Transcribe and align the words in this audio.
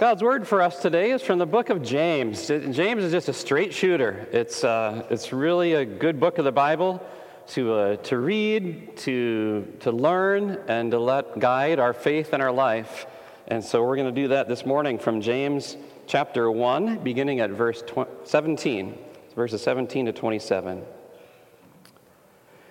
God's 0.00 0.22
word 0.22 0.48
for 0.48 0.62
us 0.62 0.80
today 0.80 1.10
is 1.10 1.20
from 1.20 1.38
the 1.38 1.44
book 1.44 1.68
of 1.68 1.82
James. 1.82 2.46
James 2.48 3.04
is 3.04 3.12
just 3.12 3.28
a 3.28 3.34
straight 3.34 3.74
shooter. 3.74 4.26
It's, 4.32 4.64
uh, 4.64 5.06
it's 5.10 5.30
really 5.30 5.74
a 5.74 5.84
good 5.84 6.18
book 6.18 6.38
of 6.38 6.46
the 6.46 6.52
Bible 6.52 7.06
to, 7.48 7.74
uh, 7.74 7.96
to 7.96 8.16
read, 8.16 8.96
to, 8.96 9.70
to 9.80 9.92
learn, 9.92 10.58
and 10.68 10.90
to 10.92 10.98
let 10.98 11.38
guide 11.38 11.78
our 11.78 11.92
faith 11.92 12.32
and 12.32 12.42
our 12.42 12.50
life. 12.50 13.06
And 13.46 13.62
so 13.62 13.84
we're 13.84 13.96
going 13.96 14.14
to 14.14 14.22
do 14.22 14.28
that 14.28 14.48
this 14.48 14.64
morning 14.64 14.98
from 14.98 15.20
James 15.20 15.76
chapter 16.06 16.50
1, 16.50 17.00
beginning 17.00 17.40
at 17.40 17.50
verse 17.50 17.84
17, 18.24 18.98
verses 19.36 19.62
17 19.62 20.06
to 20.06 20.12
27. 20.14 20.82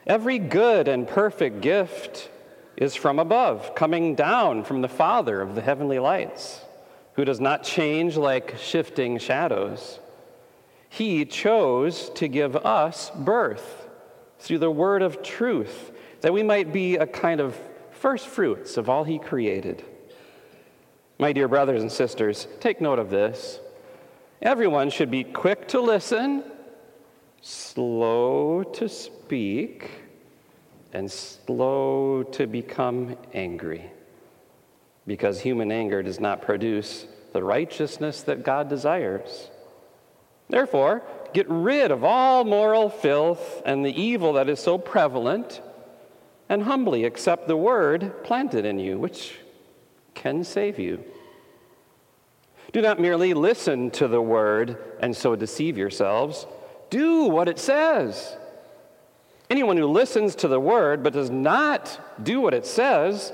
Every 0.07 0.39
good 0.39 0.87
and 0.87 1.07
perfect 1.07 1.61
gift 1.61 2.31
is 2.75 2.95
from 2.95 3.19
above, 3.19 3.75
coming 3.75 4.15
down 4.15 4.63
from 4.63 4.81
the 4.81 4.89
Father 4.89 5.41
of 5.41 5.53
the 5.53 5.61
heavenly 5.61 5.99
lights 5.99 6.61
who 7.19 7.25
does 7.25 7.41
not 7.41 7.63
change 7.63 8.15
like 8.15 8.55
shifting 8.57 9.17
shadows. 9.17 9.99
He 10.87 11.25
chose 11.25 12.09
to 12.11 12.29
give 12.29 12.55
us 12.55 13.09
birth 13.13 13.89
through 14.39 14.59
the 14.59 14.71
word 14.71 15.01
of 15.01 15.21
truth, 15.21 15.91
that 16.21 16.31
we 16.31 16.43
might 16.43 16.71
be 16.71 16.95
a 16.95 17.05
kind 17.05 17.41
of 17.41 17.59
first 17.91 18.29
fruits 18.29 18.77
of 18.77 18.87
all 18.87 19.03
He 19.03 19.19
created. 19.19 19.83
My 21.17 21.33
dear 21.33 21.49
brothers 21.49 21.81
and 21.81 21.91
sisters, 21.91 22.47
take 22.61 22.79
note 22.79 22.99
of 22.99 23.09
this. 23.09 23.59
Everyone 24.41 24.89
should 24.89 25.11
be 25.11 25.25
quick 25.25 25.67
to 25.67 25.81
listen, 25.81 26.45
slow 27.41 28.63
to 28.63 28.87
speak, 28.87 29.91
and 30.93 31.11
slow 31.11 32.23
to 32.31 32.47
become 32.47 33.17
angry 33.33 33.91
because 35.09 35.41
human 35.41 35.71
anger 35.71 36.03
does 36.03 36.19
not 36.19 36.39
produce 36.39 37.07
the 37.33 37.43
righteousness 37.43 38.21
that 38.23 38.43
God 38.43 38.69
desires. 38.69 39.49
Therefore, 40.49 41.03
get 41.33 41.47
rid 41.49 41.91
of 41.91 42.03
all 42.03 42.43
moral 42.43 42.89
filth 42.89 43.61
and 43.65 43.85
the 43.85 44.01
evil 44.01 44.33
that 44.33 44.49
is 44.49 44.59
so 44.59 44.77
prevalent, 44.77 45.61
and 46.47 46.63
humbly 46.63 47.03
accept 47.03 47.47
the 47.47 47.57
word 47.57 48.23
planted 48.23 48.65
in 48.65 48.79
you, 48.79 48.97
which 48.97 49.37
can 50.15 50.43
save 50.43 50.79
you. 50.79 51.03
Do 52.71 52.81
not 52.81 52.99
merely 52.99 53.33
listen 53.33 53.91
to 53.91 54.07
the 54.07 54.21
word 54.21 54.77
and 54.99 55.15
so 55.15 55.35
deceive 55.35 55.77
yourselves. 55.77 56.45
Do 56.89 57.25
what 57.25 57.47
it 57.47 57.59
says. 57.59 58.35
Anyone 59.49 59.77
who 59.77 59.87
listens 59.87 60.35
to 60.35 60.47
the 60.47 60.59
word 60.59 61.03
but 61.03 61.13
does 61.13 61.29
not 61.29 61.99
do 62.21 62.41
what 62.41 62.53
it 62.53 62.65
says 62.65 63.33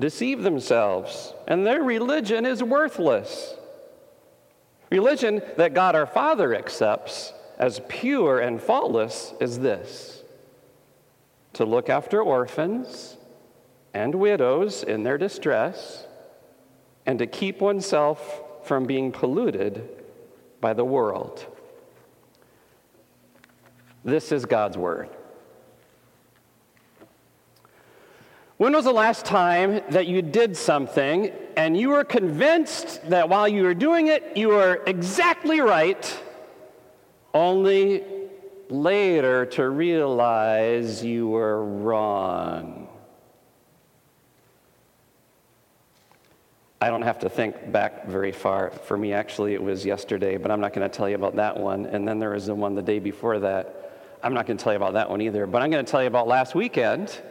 deceive 0.00 0.42
themselves, 0.42 1.34
and 1.46 1.64
their 1.64 1.82
religion 1.82 2.46
is 2.46 2.62
worthless. 2.62 3.54
Religion 4.90 5.42
that 5.56 5.74
God 5.74 5.94
our 5.94 6.06
Father 6.06 6.54
accepts 6.54 7.32
as 7.58 7.80
pure 7.88 8.40
and 8.40 8.60
faultless 8.60 9.34
is 9.38 9.60
this 9.60 10.24
to 11.52 11.64
look 11.64 11.88
after 11.88 12.22
orphans 12.22 13.16
and 13.92 14.14
widows 14.14 14.82
in 14.82 15.02
their 15.02 15.18
distress, 15.18 16.06
and 17.06 17.18
to 17.18 17.26
keep 17.26 17.60
oneself 17.60 18.42
from 18.64 18.86
being 18.86 19.10
polluted 19.10 19.88
by 20.60 20.72
the 20.72 20.84
world. 20.84 21.44
This 24.04 24.32
is 24.32 24.46
God's 24.46 24.78
Word. 24.78 25.10
When 28.60 28.74
was 28.74 28.84
the 28.84 28.92
last 28.92 29.24
time 29.24 29.80
that 29.88 30.06
you 30.06 30.20
did 30.20 30.54
something 30.54 31.32
and 31.56 31.74
you 31.74 31.88
were 31.88 32.04
convinced 32.04 33.08
that 33.08 33.26
while 33.30 33.48
you 33.48 33.62
were 33.62 33.72
doing 33.72 34.08
it, 34.08 34.36
you 34.36 34.48
were 34.48 34.82
exactly 34.86 35.62
right, 35.62 36.22
only 37.32 38.04
later 38.68 39.46
to 39.46 39.66
realize 39.66 41.02
you 41.02 41.26
were 41.26 41.64
wrong? 41.64 42.86
I 46.82 46.90
don't 46.90 47.00
have 47.00 47.20
to 47.20 47.30
think 47.30 47.72
back 47.72 48.08
very 48.08 48.30
far. 48.30 48.72
For 48.72 48.98
me, 48.98 49.14
actually, 49.14 49.54
it 49.54 49.62
was 49.62 49.86
yesterday, 49.86 50.36
but 50.36 50.50
I'm 50.50 50.60
not 50.60 50.74
going 50.74 50.86
to 50.86 50.94
tell 50.94 51.08
you 51.08 51.14
about 51.14 51.36
that 51.36 51.56
one. 51.56 51.86
And 51.86 52.06
then 52.06 52.18
there 52.18 52.32
was 52.32 52.44
the 52.44 52.54
one 52.54 52.74
the 52.74 52.82
day 52.82 52.98
before 52.98 53.38
that. 53.38 54.18
I'm 54.22 54.34
not 54.34 54.46
going 54.46 54.58
to 54.58 54.62
tell 54.62 54.74
you 54.74 54.76
about 54.76 54.92
that 54.92 55.08
one 55.08 55.22
either, 55.22 55.46
but 55.46 55.62
I'm 55.62 55.70
going 55.70 55.82
to 55.82 55.90
tell 55.90 56.02
you 56.02 56.08
about 56.08 56.28
last 56.28 56.54
weekend 56.54 57.22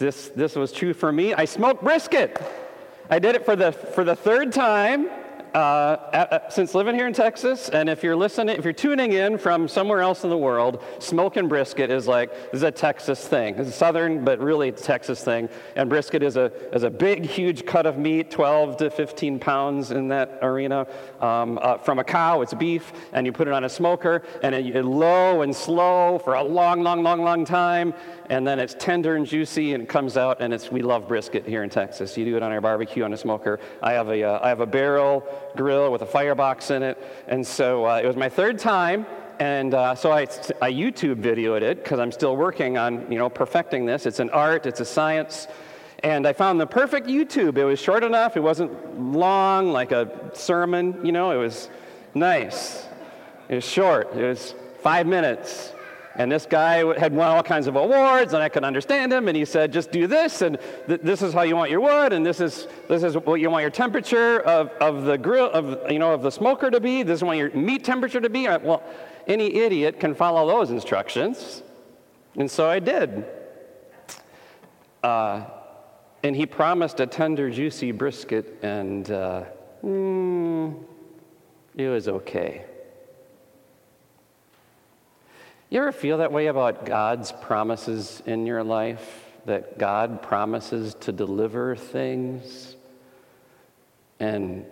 this, 0.00 0.28
this 0.30 0.56
was 0.56 0.72
true 0.72 0.94
for 0.94 1.12
me. 1.12 1.34
I 1.34 1.44
smoked 1.44 1.84
brisket. 1.84 2.42
I 3.08 3.20
did 3.20 3.36
it 3.36 3.44
for 3.44 3.54
the, 3.54 3.70
for 3.70 4.02
the 4.02 4.16
third 4.16 4.52
time 4.52 5.08
uh, 5.54 6.48
since 6.48 6.74
living 6.74 6.94
here 6.94 7.06
in 7.06 7.12
Texas, 7.12 7.68
and 7.68 7.88
if 7.88 8.02
you're 8.02 8.16
listening, 8.16 8.56
if 8.56 8.64
you're 8.64 8.72
tuning 8.72 9.12
in 9.12 9.38
from 9.38 9.68
somewhere 9.68 10.00
else 10.00 10.22
in 10.22 10.30
the 10.30 10.38
world, 10.38 10.82
smoking 10.98 11.48
brisket 11.48 11.90
is 11.90 12.06
like 12.06 12.30
this 12.52 12.58
is 12.58 12.62
a 12.62 12.70
Texas 12.70 13.26
thing. 13.26 13.56
It's 13.56 13.70
a 13.70 13.72
southern, 13.72 14.24
but 14.24 14.38
really 14.38 14.68
it's 14.68 14.82
a 14.82 14.84
Texas 14.84 15.24
thing. 15.24 15.48
And 15.76 15.88
brisket 15.88 16.22
is 16.22 16.36
a 16.36 16.52
is 16.74 16.84
a 16.84 16.90
big, 16.90 17.24
huge 17.24 17.66
cut 17.66 17.86
of 17.86 17.98
meat, 17.98 18.30
12 18.30 18.76
to 18.78 18.90
15 18.90 19.38
pounds 19.38 19.90
in 19.90 20.08
that 20.08 20.38
arena, 20.42 20.86
um, 21.20 21.58
uh, 21.60 21.78
from 21.78 21.98
a 21.98 22.04
cow. 22.04 22.42
It's 22.42 22.54
beef, 22.54 22.92
and 23.12 23.26
you 23.26 23.32
put 23.32 23.48
it 23.48 23.54
on 23.54 23.64
a 23.64 23.68
smoker, 23.68 24.22
and 24.42 24.54
it, 24.54 24.76
it 24.76 24.84
low 24.84 25.42
and 25.42 25.54
slow 25.54 26.18
for 26.18 26.34
a 26.34 26.42
long, 26.42 26.82
long, 26.82 27.02
long, 27.02 27.22
long 27.22 27.44
time, 27.44 27.94
and 28.28 28.46
then 28.46 28.58
it's 28.58 28.74
tender 28.78 29.16
and 29.16 29.26
juicy, 29.26 29.74
and 29.74 29.82
it 29.82 29.88
comes 29.88 30.16
out, 30.16 30.40
and 30.40 30.54
it's 30.54 30.70
we 30.70 30.82
love 30.82 31.08
brisket 31.08 31.46
here 31.46 31.62
in 31.62 31.70
Texas. 31.70 32.16
You 32.16 32.24
do 32.24 32.36
it 32.36 32.42
on 32.42 32.52
our 32.52 32.60
barbecue 32.60 33.02
on 33.02 33.12
a 33.12 33.16
smoker. 33.16 33.58
I 33.82 33.92
have 33.92 34.08
a 34.08 34.22
uh, 34.22 34.40
I 34.42 34.48
have 34.48 34.60
a 34.60 34.66
barrel 34.66 35.24
grill 35.56 35.90
with 35.90 36.02
a 36.02 36.06
firebox 36.06 36.70
in 36.70 36.82
it. 36.82 36.98
And 37.28 37.46
so 37.46 37.86
uh, 37.86 38.00
it 38.02 38.06
was 38.06 38.16
my 38.16 38.28
third 38.28 38.58
time. 38.58 39.06
And 39.38 39.72
uh, 39.72 39.94
so 39.94 40.12
I, 40.12 40.22
I 40.60 40.70
YouTube 40.70 41.22
videoed 41.22 41.62
it 41.62 41.82
because 41.82 41.98
I'm 41.98 42.12
still 42.12 42.36
working 42.36 42.76
on, 42.76 43.10
you 43.10 43.18
know, 43.18 43.30
perfecting 43.30 43.86
this. 43.86 44.04
It's 44.04 44.20
an 44.20 44.28
art, 44.30 44.66
it's 44.66 44.80
a 44.80 44.84
science. 44.84 45.48
And 46.02 46.26
I 46.26 46.32
found 46.32 46.60
the 46.60 46.66
perfect 46.66 47.06
YouTube. 47.06 47.56
It 47.56 47.64
was 47.64 47.80
short 47.80 48.04
enough, 48.04 48.36
it 48.36 48.40
wasn't 48.40 49.00
long 49.00 49.72
like 49.72 49.92
a 49.92 50.30
sermon, 50.34 51.04
you 51.04 51.12
know, 51.12 51.30
it 51.30 51.38
was 51.38 51.70
nice. 52.14 52.86
It 53.48 53.54
was 53.56 53.64
short, 53.64 54.14
it 54.14 54.22
was 54.22 54.54
five 54.82 55.06
minutes. 55.06 55.72
And 56.20 56.30
this 56.30 56.44
guy 56.44 56.84
had 56.98 57.14
won 57.14 57.28
all 57.28 57.42
kinds 57.42 57.66
of 57.66 57.76
awards, 57.76 58.34
and 58.34 58.42
I 58.42 58.50
could 58.50 58.62
understand 58.62 59.10
him. 59.10 59.26
And 59.26 59.34
he 59.34 59.46
said, 59.46 59.72
"Just 59.72 59.90
do 59.90 60.06
this, 60.06 60.42
and 60.42 60.58
th- 60.86 61.00
this 61.00 61.22
is 61.22 61.32
how 61.32 61.40
you 61.40 61.56
want 61.56 61.70
your 61.70 61.80
wood, 61.80 62.12
and 62.12 62.26
this 62.26 62.42
is 62.42 62.68
this 62.88 63.02
is 63.02 63.16
what 63.16 63.40
you 63.40 63.48
want 63.48 63.62
your 63.62 63.70
temperature 63.70 64.40
of, 64.40 64.68
of 64.82 65.06
the 65.06 65.16
grill 65.16 65.50
of 65.50 65.90
you 65.90 65.98
know 65.98 66.12
of 66.12 66.20
the 66.20 66.30
smoker 66.30 66.70
to 66.70 66.78
be. 66.78 67.02
This 67.02 67.20
is 67.20 67.24
what 67.24 67.38
your 67.38 67.50
meat 67.52 67.84
temperature 67.84 68.20
to 68.20 68.28
be." 68.28 68.46
Well, 68.46 68.82
any 69.26 69.54
idiot 69.60 69.98
can 69.98 70.14
follow 70.14 70.46
those 70.46 70.70
instructions, 70.70 71.62
and 72.36 72.50
so 72.50 72.68
I 72.68 72.80
did. 72.80 73.24
Uh, 75.02 75.44
and 76.22 76.36
he 76.36 76.44
promised 76.44 77.00
a 77.00 77.06
tender, 77.06 77.48
juicy 77.48 77.92
brisket, 77.92 78.58
and 78.62 79.10
uh, 79.10 79.44
mm, 79.82 80.84
it 81.74 81.88
was 81.88 82.08
okay. 82.08 82.66
You 85.70 85.78
ever 85.78 85.92
feel 85.92 86.18
that 86.18 86.32
way 86.32 86.48
about 86.48 86.84
God's 86.84 87.30
promises 87.30 88.24
in 88.26 88.44
your 88.44 88.64
life? 88.64 89.24
That 89.46 89.78
God 89.78 90.20
promises 90.20 90.94
to 91.02 91.12
deliver 91.12 91.76
things? 91.76 92.74
And, 94.18 94.66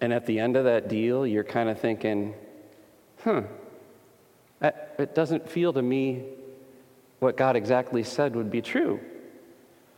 and 0.00 0.12
at 0.12 0.24
the 0.24 0.38
end 0.38 0.56
of 0.56 0.64
that 0.64 0.88
deal, 0.88 1.26
you're 1.26 1.42
kind 1.42 1.68
of 1.68 1.80
thinking, 1.80 2.34
huh, 3.24 3.42
it 4.62 5.16
doesn't 5.16 5.48
feel 5.48 5.72
to 5.72 5.82
me 5.82 6.22
what 7.18 7.36
God 7.36 7.56
exactly 7.56 8.04
said 8.04 8.36
would 8.36 8.50
be 8.50 8.62
true. 8.62 9.00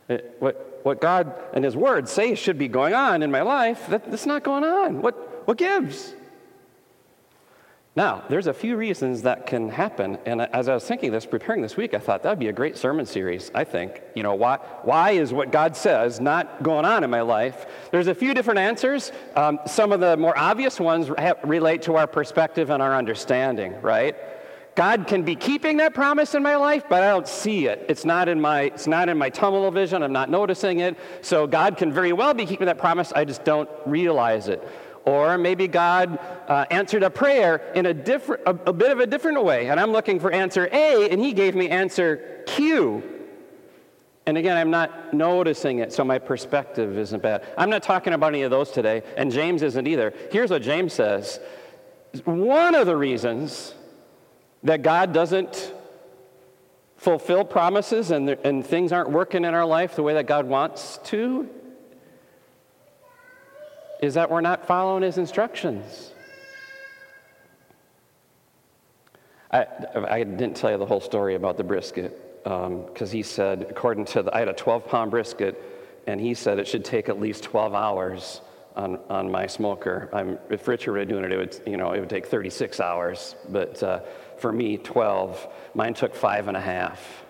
It, 0.07 0.35
what, 0.39 0.79
what 0.81 0.99
God 0.99 1.35
and 1.53 1.63
His 1.63 1.77
Word 1.77 2.09
say 2.09 2.33
should 2.33 2.57
be 2.57 2.67
going 2.67 2.95
on 2.95 3.21
in 3.21 3.29
my 3.29 3.43
life, 3.43 3.85
that, 3.89 4.09
that's 4.09 4.25
not 4.25 4.43
going 4.43 4.63
on. 4.63 5.03
What, 5.03 5.47
what 5.47 5.59
gives? 5.59 6.15
Now, 7.95 8.23
there's 8.29 8.45
a 8.47 8.53
few 8.53 8.77
reasons 8.77 9.23
that 9.23 9.47
can 9.47 9.67
happen. 9.67 10.19
And 10.25 10.41
as 10.41 10.69
I 10.69 10.75
was 10.75 10.85
thinking 10.85 11.11
this, 11.11 11.25
preparing 11.25 11.61
this 11.61 11.75
week, 11.75 11.95
I 11.95 11.99
thought 11.99 12.21
that'd 12.21 12.37
be 12.37 12.47
a 12.47 12.53
great 12.53 12.77
sermon 12.77 13.05
series, 13.05 13.49
I 13.55 13.63
think. 13.63 14.01
You 14.15 14.21
know, 14.21 14.35
why, 14.35 14.57
why 14.83 15.11
is 15.11 15.33
what 15.33 15.51
God 15.51 15.75
says 15.75 16.19
not 16.19 16.61
going 16.61 16.85
on 16.85 17.03
in 17.03 17.09
my 17.09 17.21
life? 17.21 17.65
There's 17.91 18.07
a 18.07 18.15
few 18.15 18.35
different 18.35 18.59
answers. 18.59 19.11
Um, 19.35 19.59
some 19.65 19.91
of 19.91 19.99
the 20.01 20.15
more 20.17 20.37
obvious 20.37 20.79
ones 20.79 21.09
relate 21.43 21.81
to 21.83 21.95
our 21.95 22.05
perspective 22.05 22.69
and 22.69 22.81
our 22.81 22.95
understanding, 22.95 23.81
right? 23.81 24.15
God 24.75 25.07
can 25.07 25.23
be 25.23 25.35
keeping 25.35 25.77
that 25.77 25.93
promise 25.93 26.35
in 26.35 26.43
my 26.43 26.55
life, 26.55 26.85
but 26.87 27.03
I 27.03 27.09
don't 27.09 27.27
see 27.27 27.65
it. 27.65 27.85
It's 27.89 28.05
not 28.05 28.29
in 28.29 28.39
my, 28.39 28.61
it's 28.61 28.87
not 28.87 29.09
in 29.09 29.17
my 29.17 29.29
tunnel 29.29 29.69
vision. 29.71 30.03
I'm 30.03 30.13
not 30.13 30.29
noticing 30.29 30.79
it. 30.79 30.95
So 31.21 31.47
God 31.47 31.75
can 31.75 31.91
very 31.91 32.13
well 32.13 32.33
be 32.33 32.45
keeping 32.45 32.67
that 32.67 32.77
promise. 32.77 33.11
I 33.11 33.25
just 33.25 33.43
don't 33.43 33.69
realize 33.85 34.47
it. 34.47 34.65
Or 35.09 35.39
maybe 35.39 35.67
God 35.67 36.19
uh, 36.47 36.65
answered 36.69 37.01
a 37.01 37.09
prayer 37.09 37.71
in 37.73 37.87
a, 37.87 37.93
different, 37.95 38.43
a, 38.45 38.51
a 38.69 38.73
bit 38.73 38.91
of 38.91 38.99
a 38.99 39.07
different 39.07 39.43
way, 39.43 39.67
and 39.67 39.79
I'm 39.79 39.91
looking 39.91 40.19
for 40.19 40.31
answer 40.31 40.69
A, 40.71 41.09
and 41.09 41.19
He 41.19 41.33
gave 41.33 41.55
me 41.55 41.67
answer 41.67 42.43
Q. 42.45 43.01
And 44.27 44.37
again, 44.37 44.55
I'm 44.55 44.69
not 44.69 45.11
noticing 45.11 45.79
it, 45.79 45.91
so 45.91 46.03
my 46.03 46.19
perspective 46.19 46.95
isn't 46.95 47.23
bad. 47.23 47.43
I'm 47.57 47.71
not 47.71 47.81
talking 47.81 48.13
about 48.13 48.27
any 48.27 48.43
of 48.43 48.51
those 48.51 48.69
today, 48.69 49.01
and 49.17 49.31
James 49.31 49.63
isn't 49.63 49.87
either. 49.87 50.13
Here's 50.31 50.51
what 50.51 50.61
James 50.61 50.93
says 50.93 51.39
One 52.25 52.75
of 52.75 52.85
the 52.85 52.95
reasons 52.95 53.73
that 54.61 54.83
God 54.83 55.11
doesn't 55.11 55.73
fulfill 56.97 57.45
promises 57.45 58.11
and, 58.11 58.29
and 58.29 58.63
things 58.63 58.91
aren't 58.91 59.09
working 59.09 59.43
in 59.43 59.55
our 59.55 59.65
life 59.65 59.95
the 59.95 60.03
way 60.03 60.13
that 60.13 60.27
God 60.27 60.45
wants 60.45 60.99
to 61.05 61.49
is 64.01 64.13
that 64.13 64.29
we're 64.29 64.41
not 64.41 64.65
following 64.65 65.03
his 65.03 65.17
instructions. 65.17 66.11
I, 69.51 69.65
I 69.95 70.23
didn't 70.23 70.55
tell 70.55 70.71
you 70.71 70.77
the 70.77 70.85
whole 70.85 71.01
story 71.01 71.35
about 71.35 71.57
the 71.57 71.63
brisket 71.63 72.43
because 72.43 73.11
um, 73.11 73.11
he 73.11 73.23
said, 73.23 73.65
according 73.69 74.05
to 74.05 74.23
the, 74.23 74.35
I 74.35 74.39
had 74.39 74.47
a 74.47 74.53
12 74.53 74.87
pound 74.87 75.11
brisket, 75.11 75.61
and 76.07 76.21
he 76.21 76.33
said 76.33 76.59
it 76.59 76.67
should 76.67 76.85
take 76.85 77.09
at 77.09 77.19
least 77.19 77.43
12 77.43 77.73
hours 77.73 78.41
on, 78.75 78.99
on 79.09 79.29
my 79.29 79.47
smoker. 79.47 80.09
I'm, 80.13 80.37
if 80.49 80.67
Richard 80.67 80.93
were 80.93 81.03
doing 81.05 81.23
it, 81.23 81.31
it 81.31 81.37
would, 81.37 81.61
you 81.65 81.77
know, 81.77 81.91
it 81.91 81.99
would 81.99 82.09
take 82.09 82.27
36 82.27 82.79
hours, 82.79 83.35
but 83.49 83.81
uh, 83.83 84.01
for 84.37 84.51
me, 84.51 84.77
12. 84.77 85.47
Mine 85.73 85.93
took 85.93 86.15
five 86.15 86.47
and 86.47 86.55
a 86.55 86.61
half. 86.61 87.25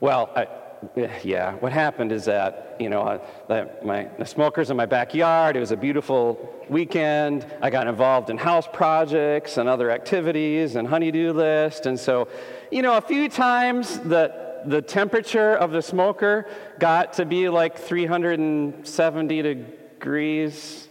Well, 0.00 0.30
I, 0.36 0.46
yeah, 1.24 1.54
what 1.54 1.72
happened 1.72 2.12
is 2.12 2.24
that, 2.26 2.76
you 2.78 2.88
know, 2.88 3.02
uh, 3.48 3.66
my, 3.82 4.08
the 4.18 4.26
smokers 4.26 4.70
in 4.70 4.76
my 4.76 4.86
backyard, 4.86 5.56
it 5.56 5.60
was 5.60 5.72
a 5.72 5.76
beautiful 5.76 6.52
weekend. 6.68 7.46
I 7.62 7.70
got 7.70 7.86
involved 7.86 8.30
in 8.30 8.38
house 8.38 8.68
projects 8.72 9.56
and 9.56 9.68
other 9.68 9.90
activities 9.90 10.76
and 10.76 10.86
honeydew 10.86 11.32
list. 11.32 11.86
And 11.86 11.98
so, 11.98 12.28
you 12.70 12.82
know, 12.82 12.96
a 12.96 13.00
few 13.00 13.28
times 13.28 13.98
the, 14.00 14.62
the 14.66 14.82
temperature 14.82 15.54
of 15.54 15.70
the 15.70 15.82
smoker 15.82 16.48
got 16.78 17.14
to 17.14 17.24
be 17.24 17.48
like 17.48 17.78
370 17.78 19.42
degrees. 19.42 20.88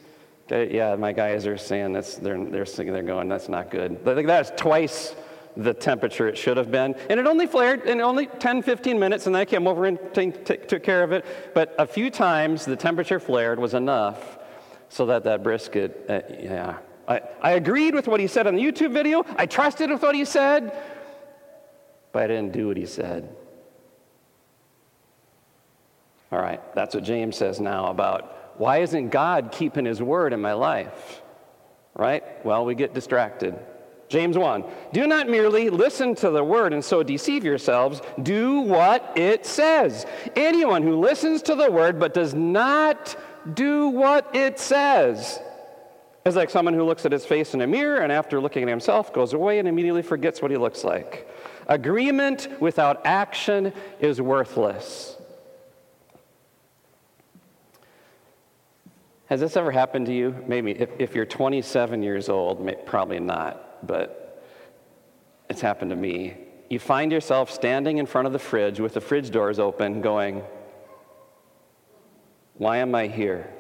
Yeah, 0.50 0.96
my 0.96 1.12
guys 1.12 1.48
are 1.48 1.58
saying 1.58 1.94
that's, 1.94 2.16
they're, 2.16 2.44
they're, 2.46 2.66
they're 2.66 3.04
going, 3.04 3.28
that's 3.28 3.50
not 3.50 3.72
good. 3.72 4.04
That's 4.06 4.52
twice 4.56 5.16
the 5.57 5.74
temperature 5.74 6.28
it 6.28 6.38
should 6.38 6.57
have 6.57 6.72
been. 6.72 6.96
And 7.10 7.19
it 7.19 7.28
only 7.28 7.48
flared 7.48 7.84
in 7.86 8.02
only 8.02 8.28
10, 8.28 8.62
15 8.62 9.00
minutes, 9.00 9.25
and 9.25 9.36
then 9.36 9.42
I 9.42 9.46
came 9.46 9.68
over 9.68 9.86
and 9.86 10.00
t- 10.13 10.31
t- 10.31 10.57
took 10.57 10.84
care 10.84 11.04
of 11.04 11.12
it. 11.12 11.25
But 11.54 11.75
a 11.78 11.88
few 11.88 12.10
times 12.10 12.66
the 12.66 12.75
temperature 12.75 13.19
flared 13.19 13.60
was 13.60 13.74
enough 13.74 14.38
so 14.90 15.06
that 15.07 15.24
that 15.24 15.44
brisket, 15.44 16.06
uh, 16.10 16.22
yeah. 16.40 16.78
I, 17.07 17.22
I 17.42 17.52
agreed 17.52 17.94
with 17.94 18.07
what 18.07 18.19
he 18.19 18.28
said 18.28 18.48
on 18.48 18.56
the 18.56 18.63
YouTube 18.63 18.92
video. 18.92 19.24
I 19.38 19.46
trusted 19.46 19.90
with 19.90 20.02
what 20.02 20.16
he 20.16 20.25
said, 20.25 20.78
but 22.12 22.24
I 22.24 22.28
didn't 22.28 22.51
do 22.51 22.68
what 22.68 22.78
he 22.78 22.86
said. 22.86 23.34
All 26.31 26.40
right, 26.40 26.62
that's 26.74 26.96
what 26.96 27.04
James 27.04 27.38
says 27.38 27.60
now 27.60 27.88
about 27.88 28.58
why 28.58 28.80
isn't 28.80 29.10
God 29.10 29.51
keeping 29.51 29.86
his 29.86 30.01
word 30.01 30.34
in 30.34 30.42
my 30.42 30.54
life? 30.54 31.22
Right? 31.94 32.24
Well, 32.46 32.66
we 32.66 32.75
get 32.75 32.94
distracted. 32.94 33.58
James 34.16 34.38
1. 34.38 34.64
Do 34.94 35.08
not 35.08 35.28
merely 35.28 35.70
listen 35.70 36.16
to 36.16 36.30
the 36.30 36.42
word 36.42 36.72
and 36.72 36.86
so 36.86 37.04
deceive 37.04 37.44
yourselves. 37.44 38.02
Do 38.24 38.62
what 38.62 39.12
it 39.18 39.46
says. 39.46 40.06
Anyone 40.38 40.84
who 40.84 40.96
listens 41.02 41.42
to 41.42 41.56
the 41.56 41.70
word 41.70 42.00
but 42.00 42.14
does 42.14 42.34
not 42.34 43.18
do 43.54 43.90
what 43.90 44.34
it 44.34 44.58
says 44.58 45.38
is 46.24 46.38
like 46.38 46.50
someone 46.50 46.74
who 46.74 46.86
looks 46.86 47.06
at 47.06 47.12
his 47.12 47.26
face 47.26 47.54
in 47.54 47.60
a 47.60 47.68
mirror 47.68 47.98
and 47.98 48.10
after 48.10 48.40
looking 48.40 48.64
at 48.64 48.70
himself 48.70 49.12
goes 49.12 49.34
away 49.34 49.60
and 49.60 49.68
immediately 49.68 50.02
forgets 50.02 50.42
what 50.42 50.50
he 50.50 50.56
looks 50.56 50.86
like. 50.86 51.30
Agreement 51.68 52.48
without 52.62 53.06
action 53.06 53.74
is 54.00 54.22
worthless. 54.22 55.18
Has 59.26 59.42
this 59.42 59.58
ever 59.58 59.72
happened 59.72 60.06
to 60.06 60.14
you? 60.14 60.42
Maybe 60.48 60.72
if, 60.72 60.90
if 61.00 61.16
you're 61.16 61.26
27 61.26 62.02
years 62.02 62.30
old, 62.30 62.66
probably 62.86 63.20
not 63.20 63.64
but 63.86 64.44
it's 65.50 65.62
happened 65.62 65.92
to 65.92 65.96
me. 65.96 66.38
You 66.70 66.80
find 66.80 67.12
yourself 67.12 67.52
standing 67.52 67.98
in 67.98 68.06
front 68.06 68.28
of 68.28 68.34
the 68.34 68.40
fridge 68.40 68.80
with 68.80 68.94
the 68.94 69.02
fridge 69.02 69.30
doors 69.30 69.60
open, 69.60 70.02
going, 70.02 70.44
Why 72.58 72.78
am 72.78 72.96
I 72.96 73.08
here? 73.08 73.52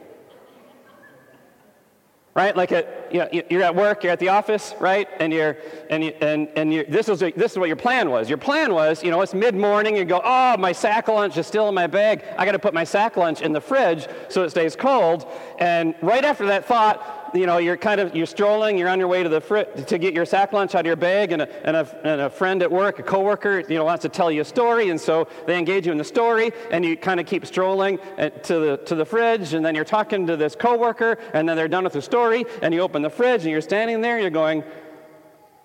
right? 2.35 2.55
Like 2.55 2.73
at, 2.73 3.07
you 3.11 3.19
know, 3.19 3.29
you're 3.49 3.63
at 3.63 3.75
work, 3.75 4.03
you're 4.03 4.11
at 4.11 4.19
the 4.19 4.29
office, 4.29 4.75
right? 4.79 5.07
And 5.19 5.31
you're 5.31 5.57
and 5.89 6.03
you, 6.03 6.11
and 6.21 6.49
and 6.55 6.73
you 6.73 6.85
this 6.87 7.07
is 7.07 7.19
this 7.19 7.53
is 7.53 7.57
what 7.57 7.67
your 7.67 7.77
plan 7.77 8.09
was. 8.09 8.29
Your 8.29 8.37
plan 8.37 8.73
was, 8.73 9.01
you 9.03 9.09
know, 9.09 9.21
it's 9.21 9.33
mid 9.33 9.55
morning. 9.55 9.95
You 9.95 10.05
go, 10.05 10.21
oh, 10.23 10.57
my 10.57 10.73
sack 10.73 11.07
lunch 11.07 11.37
is 11.37 11.47
still 11.47 11.69
in 11.69 11.73
my 11.73 11.87
bag. 11.87 12.23
I 12.37 12.45
got 12.45 12.51
to 12.51 12.59
put 12.59 12.73
my 12.73 12.83
sack 12.83 13.15
lunch 13.15 13.41
in 13.41 13.53
the 13.53 13.61
fridge 13.61 14.07
so 14.27 14.43
it 14.43 14.49
stays 14.49 14.75
cold. 14.75 15.25
And 15.59 15.95
right 16.01 16.25
after 16.25 16.45
that 16.47 16.65
thought, 16.65 17.24
you 17.35 17.45
know, 17.45 17.57
you're 17.57 17.77
kind 17.77 17.99
of, 17.99 18.15
you're 18.15 18.25
strolling, 18.25 18.77
you're 18.77 18.89
on 18.89 18.99
your 18.99 19.07
way 19.07 19.23
to 19.23 19.29
the 19.29 19.41
fr- 19.41 19.63
to 19.87 19.97
get 19.97 20.13
your 20.13 20.25
sack 20.25 20.53
lunch 20.53 20.75
out 20.75 20.81
of 20.81 20.85
your 20.85 20.95
bag, 20.95 21.31
and 21.31 21.41
a, 21.41 21.67
and, 21.67 21.75
a, 21.75 21.99
and 22.03 22.21
a 22.21 22.29
friend 22.29 22.61
at 22.61 22.71
work, 22.71 22.99
a 22.99 23.03
coworker, 23.03 23.61
you 23.61 23.75
know, 23.75 23.83
wants 23.83 24.03
to 24.03 24.09
tell 24.09 24.31
you 24.31 24.41
a 24.41 24.45
story, 24.45 24.89
and 24.89 24.99
so 24.99 25.27
they 25.45 25.57
engage 25.57 25.85
you 25.85 25.91
in 25.91 25.97
the 25.97 26.03
story, 26.03 26.51
and 26.71 26.85
you 26.85 26.95
kind 26.95 27.19
of 27.19 27.25
keep 27.25 27.45
strolling 27.45 27.99
uh, 28.17 28.29
to 28.29 28.59
the, 28.59 28.77
to 28.85 28.95
the 28.95 29.05
fridge, 29.05 29.53
and 29.53 29.65
then 29.65 29.75
you're 29.75 29.83
talking 29.83 30.27
to 30.27 30.37
this 30.37 30.55
coworker, 30.55 31.17
and 31.33 31.47
then 31.47 31.57
they're 31.57 31.67
done 31.67 31.83
with 31.83 31.93
the 31.93 32.01
story, 32.01 32.45
and 32.61 32.73
you 32.73 32.81
open 32.81 33.01
the 33.01 33.09
fridge, 33.09 33.41
and 33.41 33.51
you're 33.51 33.61
standing 33.61 34.01
there, 34.01 34.15
and 34.15 34.21
you're 34.21 34.31
going, 34.31 34.63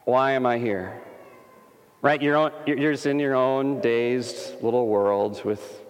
why 0.04 0.32
am 0.32 0.46
I 0.46 0.58
here? 0.58 1.00
Right? 2.02 2.20
You're, 2.20 2.52
you're 2.66 2.92
just 2.92 3.06
in 3.06 3.18
your 3.18 3.34
own 3.34 3.80
dazed 3.80 4.62
little 4.62 4.86
world 4.86 5.44
with 5.44 5.82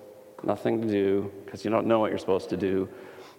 nothing 0.43 0.82
to 0.82 0.88
do 0.88 1.31
because 1.44 1.65
you 1.65 1.71
don't 1.71 1.87
know 1.87 2.00
what 2.00 2.11
you're 2.11 2.19
supposed 2.19 2.50
to 2.50 2.56
do. 2.56 2.88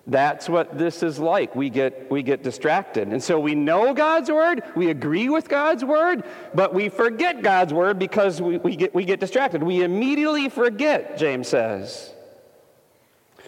That's 0.07 0.50
what 0.50 0.77
this 0.77 1.03
is 1.03 1.19
like. 1.19 1.56
We 1.56 1.69
get, 1.69 2.09
we 2.09 2.24
get 2.24 2.44
distracted. 2.44 3.07
And 3.09 3.21
so 3.21 3.40
we 3.40 3.54
know 3.54 3.94
God's 3.94 4.31
word, 4.31 4.64
we 4.76 4.90
agree 4.90 5.30
with 5.30 5.47
God's 5.47 5.85
word, 5.85 6.23
but 6.56 6.73
we 6.73 6.90
forget 6.90 7.44
God's 7.44 7.73
word 7.73 7.99
because 7.99 8.42
we, 8.42 8.57
we, 8.57 8.76
get, 8.76 8.95
we 8.95 9.06
get 9.06 9.19
distracted. 9.19 9.61
We 9.61 9.83
immediately 9.83 10.49
forget, 10.49 11.18
James 11.18 11.47
says. 11.47 12.14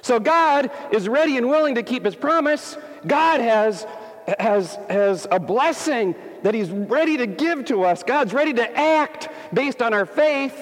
So 0.03 0.19
God 0.19 0.69
is 0.91 1.09
ready 1.09 1.37
and 1.37 1.49
willing 1.49 1.75
to 1.75 1.83
keep 1.83 2.05
his 2.05 2.15
promise. 2.15 2.77
God 3.07 3.39
has, 3.39 3.87
has, 4.37 4.77
has 4.89 5.27
a 5.31 5.39
blessing 5.39 6.13
that 6.43 6.53
he's 6.53 6.69
ready 6.69 7.17
to 7.17 7.25
give 7.25 7.65
to 7.65 7.83
us. 7.83 8.03
God's 8.03 8.33
ready 8.33 8.53
to 8.53 8.77
act 8.77 9.29
based 9.53 9.81
on 9.81 9.93
our 9.93 10.05
faith. 10.05 10.55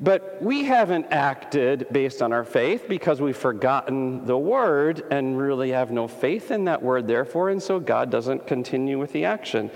But 0.00 0.40
we 0.40 0.64
haven't 0.64 1.06
acted 1.10 1.88
based 1.90 2.22
on 2.22 2.32
our 2.32 2.44
faith 2.44 2.84
because 2.88 3.20
we've 3.20 3.36
forgotten 3.36 4.26
the 4.26 4.38
word 4.38 5.04
and 5.10 5.36
really 5.36 5.70
have 5.70 5.90
no 5.90 6.06
faith 6.06 6.52
in 6.52 6.66
that 6.66 6.82
word, 6.82 7.08
therefore, 7.08 7.50
and 7.50 7.60
so 7.60 7.80
God 7.80 8.10
doesn't 8.10 8.46
continue 8.46 8.98
with 8.98 9.12
the 9.12 9.24
action. 9.24 9.72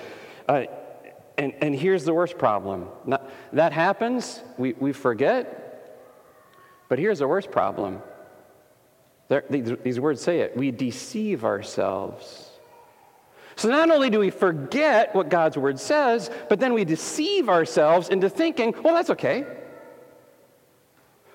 Uh, 0.49 0.64
and, 1.37 1.55
and 1.61 1.75
here's 1.75 2.05
the 2.05 2.14
worst 2.14 2.38
problem 2.38 2.88
Not, 3.05 3.29
that 3.52 3.73
happens, 3.73 4.41
we, 4.59 4.75
we 4.75 4.93
forget, 4.93 5.59
but 6.88 7.00
here's 7.00 7.19
the 7.19 7.29
worst 7.29 7.50
problem. 7.50 8.00
There, 9.29 9.45
these, 9.50 9.73
these 9.83 9.99
words 9.99 10.21
say 10.21 10.41
it 10.41 10.57
we 10.57 10.71
deceive 10.71 11.45
ourselves. 11.45 12.50
So 13.57 13.69
not 13.69 13.91
only 13.91 14.09
do 14.09 14.19
we 14.19 14.31
forget 14.31 15.14
what 15.14 15.29
God's 15.29 15.59
word 15.59 15.81
says, 15.81 16.31
but 16.49 16.61
then 16.61 16.75
we 16.75 16.85
deceive 16.85 17.49
ourselves 17.49 18.09
into 18.09 18.29
thinking, 18.29 18.75
well, 18.83 18.95
that's 18.95 19.11
okay. 19.11 19.47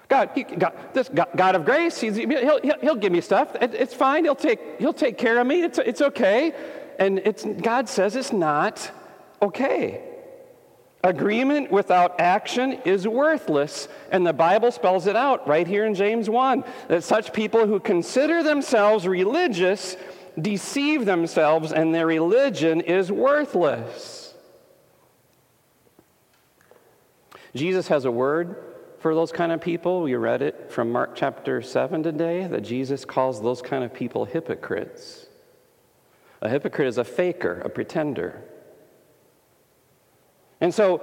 God, 0.10 0.30
he, 0.34 0.44
God 0.44 0.74
this 0.94 1.10
God, 1.10 1.28
God, 1.36 1.56
of 1.56 1.66
grace, 1.66 2.00
he'll, 2.00 2.14
he'll, 2.14 2.80
he'll 2.80 2.96
give 2.96 3.12
me 3.12 3.22
stuff. 3.22 3.56
It, 3.62 3.74
it's 3.74 3.94
fine. 3.94 4.24
He'll 4.24 4.36
take, 4.36 4.80
he'll 4.80 4.94
take 4.94 5.18
care 5.18 5.40
of 5.40 5.48
me. 5.48 5.64
It's, 5.64 5.80
it's 5.80 6.02
okay. 6.02 6.54
And 7.00 7.20
it's, 7.20 7.44
God 7.44 7.90
says 7.90 8.16
it's 8.16 8.32
not 8.32 8.92
okay. 9.42 10.02
Agreement 11.04 11.72
without 11.72 12.20
action 12.20 12.74
is 12.86 13.08
worthless. 13.08 13.88
And 14.12 14.26
the 14.26 14.34
Bible 14.34 14.72
spells 14.72 15.08
it 15.08 15.16
out 15.16 15.48
right 15.48 15.68
here 15.68 15.86
in 15.86 15.94
James 15.94 16.30
1 16.30 16.64
that 16.88 17.04
such 17.04 17.34
people 17.34 17.68
who 17.68 17.80
consider 17.80 18.44
themselves 18.44 19.08
religious 19.08 19.96
deceive 20.40 21.06
themselves, 21.06 21.72
and 21.72 21.94
their 21.94 22.06
religion 22.06 22.82
is 22.82 23.12
worthless. 23.12 24.36
Jesus 27.56 27.88
has 27.88 28.06
a 28.06 28.12
word 28.12 28.56
for 29.00 29.14
those 29.14 29.32
kind 29.32 29.52
of 29.52 29.62
people. 29.62 30.02
We 30.02 30.16
read 30.16 30.42
it 30.42 30.72
from 30.72 30.92
Mark 30.92 31.16
chapter 31.16 31.62
7 31.62 32.04
today 32.04 32.48
that 32.48 32.62
Jesus 32.62 33.06
calls 33.06 33.42
those 33.42 33.62
kind 33.62 33.84
of 33.84 33.94
people 33.94 34.26
hypocrites. 34.26 35.28
A 36.42 36.50
hypocrite 36.50 36.88
is 36.88 36.98
a 36.98 37.04
faker, 37.04 37.62
a 37.62 37.70
pretender. 37.70 38.44
And 40.62 40.74
so 40.74 41.02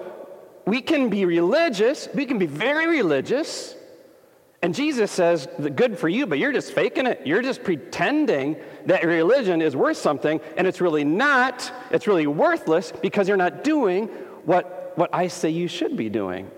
we 0.66 0.80
can 0.80 1.08
be 1.08 1.24
religious, 1.24 2.08
we 2.14 2.26
can 2.26 2.38
be 2.38 2.46
very 2.46 2.86
religious, 2.86 3.76
and 4.64 4.74
Jesus 4.74 5.10
says, 5.10 5.46
good 5.74 5.98
for 5.98 6.08
you, 6.08 6.24
but 6.24 6.38
you're 6.38 6.50
just 6.50 6.72
faking 6.72 7.06
it. 7.06 7.26
You're 7.26 7.42
just 7.42 7.62
pretending 7.62 8.56
that 8.86 9.02
your 9.02 9.10
religion 9.10 9.60
is 9.60 9.76
worth 9.76 9.98
something, 9.98 10.40
and 10.56 10.66
it's 10.66 10.80
really 10.80 11.04
not. 11.04 11.70
It's 11.90 12.06
really 12.06 12.26
worthless 12.26 12.90
because 12.90 13.28
you're 13.28 13.36
not 13.36 13.62
doing 13.62 14.06
what, 14.46 14.96
what 14.96 15.10
I 15.12 15.28
say 15.28 15.50
you 15.50 15.68
should 15.68 15.98
be 15.98 16.08
doing. 16.08 16.50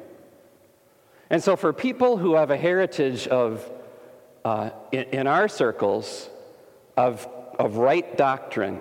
And 1.31 1.43
so, 1.43 1.57
for 1.57 1.73
people 1.73 2.17
who 2.17 2.35
have 2.35 2.51
a 2.51 2.57
heritage 2.57 3.27
of, 3.27 3.69
uh, 4.45 4.71
in, 4.93 5.03
in 5.05 5.27
our 5.27 5.49
circles, 5.49 6.31
of, 6.97 7.27
of 7.59 7.77
right 7.77 8.17
doctrine, 8.17 8.81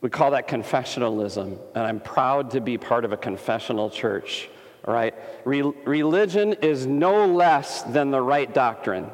we 0.00 0.10
call 0.10 0.32
that 0.32 0.48
confessionalism. 0.48 1.58
And 1.74 1.84
I'm 1.84 2.00
proud 2.00 2.52
to 2.52 2.60
be 2.60 2.78
part 2.78 3.04
of 3.04 3.12
a 3.12 3.16
confessional 3.16 3.90
church. 3.90 4.48
Right? 4.86 5.14
Re- 5.44 5.62
religion 5.84 6.54
is 6.54 6.86
no 6.86 7.26
less 7.26 7.82
than 7.82 8.10
the 8.10 8.20
right 8.20 8.52
doctrine. 8.52 9.10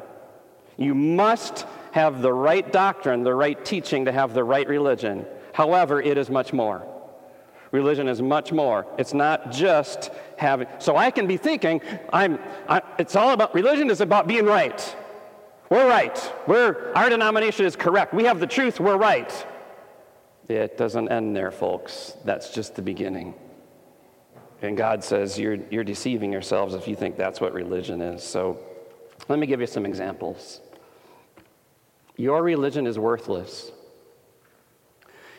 You 0.77 0.95
must 0.95 1.67
have 1.93 2.23
the 2.23 2.33
right 2.33 2.71
doctrine, 2.71 3.25
the 3.25 3.35
right 3.35 3.63
teaching 3.65 4.05
to 4.05 4.13
have 4.13 4.33
the 4.33 4.45
right 4.45 4.69
religion. 4.69 5.27
However, 5.53 6.01
it 6.01 6.19
is 6.19 6.31
much 6.31 6.53
more. 6.53 6.87
Religion 7.77 8.09
is 8.09 8.23
much 8.23 8.53
more. 8.53 8.87
It's 8.97 9.13
not 9.13 9.53
just 9.53 10.11
having. 10.39 10.67
So 10.79 10.97
I 10.97 11.11
can 11.11 11.27
be 11.27 11.37
thinking, 11.37 11.83
I'm. 12.11 12.39
I, 12.67 12.81
it's 12.99 13.15
all 13.15 13.33
about 13.33 13.55
religion 13.55 13.91
is 13.91 14.01
about 14.01 14.27
being 14.27 14.47
right. 14.47 14.97
We're 15.69 15.87
right. 15.87 16.33
We're 16.47 16.91
our 16.95 17.11
denomination 17.11 17.67
is 17.67 17.77
correct. 17.77 18.15
We 18.15 18.25
have 18.25 18.41
the 18.41 18.47
truth. 18.47 18.81
We're 18.81 18.97
right. 18.97 19.31
It 20.49 20.79
doesn't 20.79 21.11
end 21.11 21.37
there, 21.37 21.51
folks. 21.51 22.17
That's 22.25 22.49
just 22.49 22.77
the 22.77 22.83
beginning. 22.83 23.35
And 24.63 24.75
God 24.75 25.05
says 25.05 25.39
you're, 25.39 25.59
you're 25.71 25.85
deceiving 25.85 26.33
yourselves 26.33 26.73
if 26.73 26.89
you 26.89 26.97
think 26.97 27.19
that's 27.19 27.43
what 27.43 27.53
religion 27.53 28.01
is. 28.01 28.23
So 28.23 28.59
let 29.29 29.39
me 29.39 29.47
give 29.47 29.61
you 29.61 29.67
some 29.67 29.85
examples. 29.85 30.61
Your 32.17 32.43
religion 32.43 32.87
is 32.87 32.99
worthless. 32.99 33.71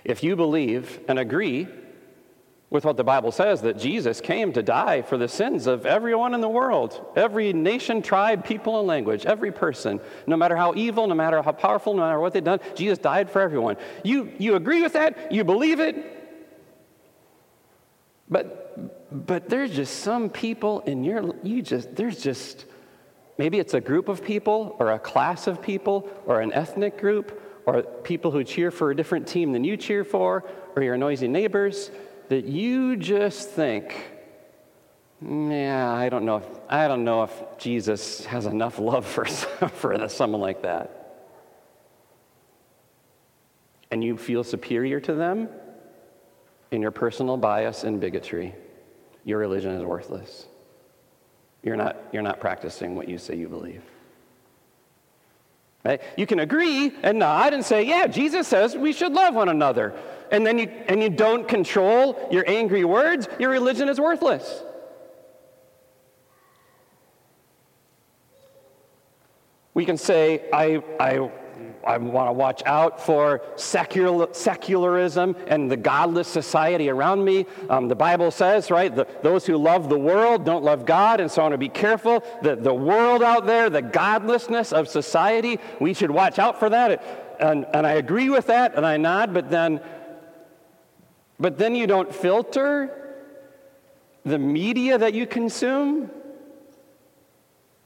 If 0.03 0.23
you 0.23 0.35
believe 0.35 0.99
and 1.07 1.17
agree 1.17 1.67
with 2.69 2.83
what 2.83 2.97
the 2.97 3.03
Bible 3.03 3.31
says 3.31 3.61
that 3.61 3.77
Jesus 3.77 4.19
came 4.19 4.51
to 4.51 4.61
die 4.61 5.01
for 5.01 5.17
the 5.17 5.29
sins 5.29 5.67
of 5.67 5.85
everyone 5.85 6.33
in 6.33 6.41
the 6.41 6.49
world, 6.49 7.13
every 7.15 7.53
nation, 7.53 8.01
tribe, 8.01 8.43
people, 8.43 8.79
and 8.79 8.87
language, 8.87 9.25
every 9.25 9.53
person, 9.53 10.01
no 10.25 10.35
matter 10.35 10.55
how 10.57 10.73
evil, 10.75 11.07
no 11.07 11.15
matter 11.15 11.41
how 11.41 11.53
powerful, 11.53 11.93
no 11.93 12.01
matter 12.01 12.19
what 12.19 12.33
they've 12.33 12.43
done, 12.43 12.59
Jesus 12.75 12.97
died 12.97 13.29
for 13.29 13.41
everyone. 13.41 13.77
You, 14.03 14.31
you 14.37 14.55
agree 14.55 14.81
with 14.81 14.93
that? 14.93 15.31
You 15.31 15.45
believe 15.45 15.79
it? 15.79 15.95
But, 18.29 19.25
but 19.25 19.47
there's 19.47 19.71
just 19.71 20.01
some 20.01 20.29
people 20.29 20.81
in 20.81 21.05
your, 21.05 21.35
you 21.43 21.61
just, 21.61 21.95
there's 21.95 22.21
just, 22.21 22.65
maybe 23.37 23.59
it's 23.59 23.75
a 23.75 23.81
group 23.81 24.09
of 24.09 24.25
people 24.25 24.75
or 24.77 24.91
a 24.91 24.99
class 24.99 25.47
of 25.47 25.61
people 25.61 26.09
or 26.25 26.41
an 26.41 26.51
ethnic 26.51 26.97
group 26.97 27.41
or 27.65 27.83
people 27.83 28.31
who 28.31 28.43
cheer 28.43 28.71
for 28.71 28.91
a 28.91 28.95
different 28.95 29.25
team 29.25 29.53
than 29.53 29.63
you 29.63 29.77
cheer 29.77 30.03
for 30.03 30.43
or 30.75 30.83
your 30.83 30.97
noisy 30.97 31.29
neighbors 31.29 31.91
that 32.29 32.45
you 32.45 32.95
just 32.95 33.49
think, 33.49 33.95
yeah, 35.21 35.91
I 35.91 36.09
don't 36.09 36.25
know 36.25 36.37
if, 36.37 36.45
I 36.69 36.87
don't 36.87 37.03
know 37.03 37.23
if 37.23 37.31
Jesus 37.57 38.25
has 38.25 38.45
enough 38.45 38.79
love 38.79 39.05
for, 39.05 39.25
for 39.25 40.09
someone 40.09 40.41
like 40.41 40.63
that. 40.63 40.93
And 43.89 44.03
you 44.03 44.17
feel 44.17 44.43
superior 44.43 44.99
to 45.01 45.13
them 45.13 45.49
in 46.71 46.81
your 46.81 46.91
personal 46.91 47.37
bias 47.37 47.83
and 47.83 47.99
bigotry. 48.01 48.53
Your 49.23 49.39
religion 49.39 49.71
is 49.71 49.83
worthless. 49.83 50.45
You're 51.63 51.77
not, 51.77 51.97
you're 52.11 52.21
not 52.21 52.39
practicing 52.39 52.95
what 52.95 53.07
you 53.07 53.17
say 53.17 53.35
you 53.35 53.47
believe. 53.47 53.83
Right? 55.83 56.01
You 56.17 56.27
can 56.27 56.39
agree 56.39 56.91
and 57.01 57.19
nod 57.19 57.53
and 57.53 57.63
say, 57.63 57.83
yeah, 57.83 58.07
Jesus 58.07 58.47
says 58.47 58.75
we 58.75 58.91
should 58.91 59.13
love 59.13 59.35
one 59.35 59.47
another 59.47 59.97
and 60.31 60.45
then 60.45 60.59
you, 60.59 60.67
and 60.87 61.01
you 61.01 61.09
don't 61.09 61.47
control 61.47 62.17
your 62.31 62.43
angry 62.47 62.83
words, 62.83 63.27
your 63.39 63.49
religion 63.49 63.89
is 63.89 63.99
worthless. 63.99 64.63
We 69.73 69.85
can 69.85 69.97
say, 69.97 70.49
I, 70.51 70.81
I, 70.99 71.29
I 71.85 71.97
want 71.99 72.29
to 72.29 72.33
watch 72.33 72.63
out 72.65 72.99
for 72.99 73.43
secular, 73.57 74.27
secularism 74.33 75.35
and 75.45 75.69
the 75.69 75.77
godless 75.77 76.27
society 76.27 76.89
around 76.89 77.23
me. 77.23 77.45
Um, 77.69 77.87
the 77.87 77.95
Bible 77.95 78.31
says, 78.31 78.71
right, 78.71 78.93
the, 78.93 79.07
those 79.21 79.45
who 79.45 79.55
love 79.55 79.87
the 79.87 79.97
world 79.99 80.45
don't 80.45 80.63
love 80.63 80.87
God, 80.87 81.21
and 81.21 81.31
so 81.31 81.41
I 81.41 81.45
want 81.45 81.53
to 81.53 81.59
be 81.59 81.69
careful. 81.69 82.23
The, 82.41 82.55
the 82.55 82.73
world 82.73 83.21
out 83.21 83.45
there, 83.45 83.69
the 83.69 83.83
godlessness 83.83 84.73
of 84.73 84.87
society, 84.87 85.59
we 85.79 85.93
should 85.93 86.09
watch 86.09 86.39
out 86.39 86.59
for 86.59 86.69
that. 86.69 87.37
And, 87.39 87.67
and 87.71 87.85
I 87.85 87.93
agree 87.93 88.31
with 88.31 88.47
that, 88.47 88.73
and 88.73 88.83
I 88.83 88.97
nod, 88.97 89.31
but 89.31 89.51
then 89.51 89.79
but 91.39 91.57
then 91.57 91.75
you 91.75 91.87
don't 91.87 92.13
filter 92.13 92.93
the 94.25 94.39
media 94.39 94.97
that 94.97 95.13
you 95.13 95.27
consume, 95.27 96.09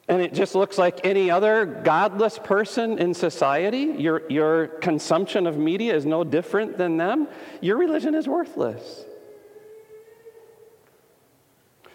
and 0.08 0.22
it 0.22 0.34
just 0.34 0.55
looks 0.55 0.77
like 0.77 1.05
any 1.05 1.29
other 1.29 1.65
godless 1.65 2.39
person 2.39 2.98
in 2.98 3.13
society. 3.13 3.93
Your, 3.98 4.24
your 4.29 4.67
consumption 4.67 5.48
of 5.48 5.58
media 5.58 5.96
is 5.96 6.05
no 6.05 6.24
different 6.24 6.77
than 6.77 6.98
them. 6.98 7.27
Your 7.62 7.77
religion 7.77 8.15
is 8.15 8.27
worthless. 8.27 9.05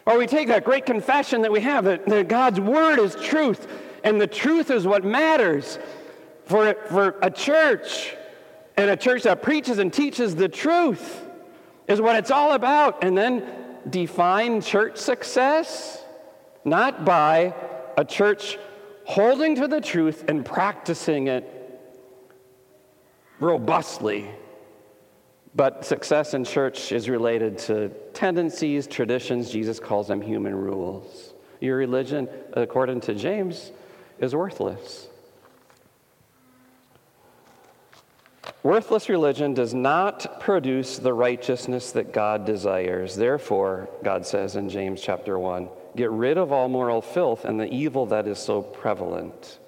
Or 0.07 0.17
we 0.17 0.27
take 0.27 0.49
that 0.49 0.65
great 0.65 0.87
confession 0.87 1.43
that 1.43 1.51
we 1.51 1.61
have 1.63 1.85
that, 1.85 2.07
that 2.07 2.29
God's 2.29 2.61
word 2.61 3.01
is 3.01 3.17
truth, 3.17 3.67
and 4.05 4.21
the 4.21 4.29
truth 4.29 4.71
is 4.71 4.87
what 4.87 5.05
matters 5.05 5.79
for, 6.45 6.75
for 6.89 7.19
a 7.23 7.31
church, 7.31 8.15
and 8.77 8.89
a 8.89 8.97
church 8.97 9.25
that 9.25 9.43
preaches 9.43 9.79
and 9.79 9.93
teaches 9.93 10.37
the 10.37 10.49
truth 10.49 11.26
is 11.89 12.01
what 12.01 12.17
it's 12.17 12.31
all 12.31 12.53
about. 12.53 13.05
And 13.05 13.17
then 13.17 13.45
define 13.89 14.61
church 14.61 14.97
success 14.97 16.03
not 16.65 17.05
by 17.05 17.55
a 17.97 18.05
church 18.05 18.59
holding 19.05 19.55
to 19.55 19.69
the 19.69 19.81
truth 19.81 20.25
and 20.29 20.45
practicing 20.45 21.29
it 21.29 21.53
robustly. 23.39 24.29
But 25.55 25.87
success 25.87 26.35
in 26.35 26.45
church 26.45 26.93
is 26.93 27.09
related 27.09 27.57
to 27.61 27.89
tendencies, 28.13 28.87
traditions. 28.87 29.51
Jesus 29.51 29.81
calls 29.81 30.09
them 30.09 30.21
human 30.21 30.55
rules. 30.55 31.33
Your 31.61 31.77
religion, 31.77 32.29
according 32.53 33.01
to 33.03 33.15
James, 33.15 33.73
is 34.19 34.35
worthless. 34.35 35.09
Worthless 38.67 39.09
religion 39.09 39.55
does 39.55 39.73
not 39.75 40.41
produce 40.41 40.99
the 40.99 41.15
righteousness 41.15 41.93
that 41.93 42.13
God 42.13 42.45
desires. 42.45 43.15
Therefore, 43.15 43.89
God 44.03 44.27
says 44.27 44.57
in 44.57 44.69
James 44.69 45.01
chapter 45.01 45.39
1, 45.39 45.69
get 45.95 46.11
rid 46.11 46.37
of 46.37 46.51
all 46.51 46.69
moral 46.69 47.01
filth 47.01 47.45
and 47.45 47.61
the 47.61 47.73
evil 47.73 48.07
that 48.07 48.27
is 48.27 48.41
so 48.41 48.63
prevalent. 48.63 49.61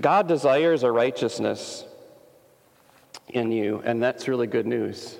God 0.00 0.26
desires 0.26 0.84
a 0.84 0.90
righteousness 0.90 1.84
in 3.28 3.52
you, 3.52 3.82
and 3.84 4.02
that's 4.02 4.26
really 4.26 4.46
good 4.46 4.66
news. 4.66 5.18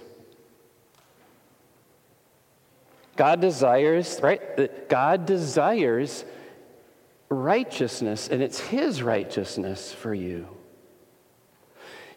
God 3.17 3.43
desires, 3.43 4.19
right? 4.23 4.89
God 4.89 5.27
desires 5.27 6.25
righteousness, 7.29 8.29
and 8.29 8.43
it's 8.43 8.61
His 8.61 9.03
righteousness 9.03 9.93
for 9.93 10.15
you. 10.15 10.49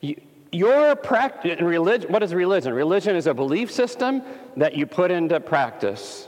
you 0.02 0.22
your 0.52 0.96
practice, 0.96 1.62
religion, 1.62 2.12
what 2.12 2.24
is 2.24 2.34
religion? 2.34 2.74
Religion 2.74 3.16
is 3.16 3.26
a 3.26 3.34
belief 3.34 3.72
system 3.72 4.22
that 4.58 4.76
you 4.76 4.86
put 4.86 5.10
into 5.10 5.40
practice, 5.40 6.28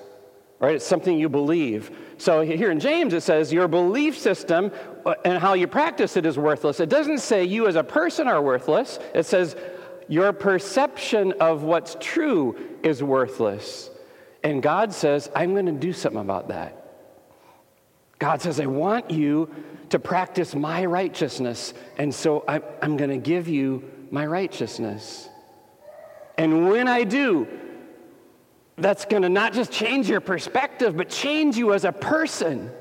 right? 0.59 0.75
It's 0.75 0.85
something 0.85 1.19
you 1.19 1.27
believe. 1.27 1.91
So 2.17 2.41
here 2.41 2.71
in 2.71 2.79
James, 2.79 3.13
it 3.13 3.21
says 3.21 3.51
your 3.51 3.67
belief 3.67 4.17
system 4.17 4.71
uh, 5.05 5.15
and 5.25 5.39
how 5.39 5.55
you 5.55 5.67
practice 5.67 6.15
it 6.15 6.25
is 6.25 6.37
worthless. 6.37 6.79
It 6.79 6.87
doesn't 6.87 7.17
say 7.17 7.43
you 7.43 7.67
as 7.67 7.75
a 7.75 7.83
person 7.83 8.27
are 8.27 8.41
worthless, 8.41 8.97
it 9.13 9.25
says 9.25 9.57
your 10.07 10.31
perception 10.31 11.33
of 11.33 11.63
what's 11.63 11.97
true 11.99 12.57
is 12.81 13.03
worthless. 13.03 13.89
And 14.43 14.61
God 14.61 14.93
says, 14.93 15.29
I'm 15.35 15.53
going 15.53 15.65
to 15.65 15.71
do 15.71 15.93
something 15.93 16.21
about 16.21 16.49
that. 16.49 16.82
God 18.19 18.41
says, 18.41 18.59
I 18.59 18.65
want 18.65 19.11
you 19.11 19.53
to 19.89 19.99
practice 19.99 20.55
my 20.55 20.85
righteousness, 20.85 21.73
and 21.97 22.13
so 22.13 22.43
I'm, 22.47 22.63
I'm 22.81 22.97
going 22.97 23.09
to 23.09 23.17
give 23.17 23.47
you 23.47 23.83
my 24.11 24.25
righteousness. 24.25 25.29
And 26.37 26.69
when 26.69 26.87
I 26.87 27.03
do, 27.03 27.47
that's 28.77 29.05
going 29.05 29.21
to 29.23 29.29
not 29.29 29.53
just 29.53 29.71
change 29.71 30.09
your 30.09 30.21
perspective, 30.21 30.97
but 30.97 31.09
change 31.09 31.57
you 31.57 31.73
as 31.73 31.85
a 31.85 31.91
person. 31.91 32.71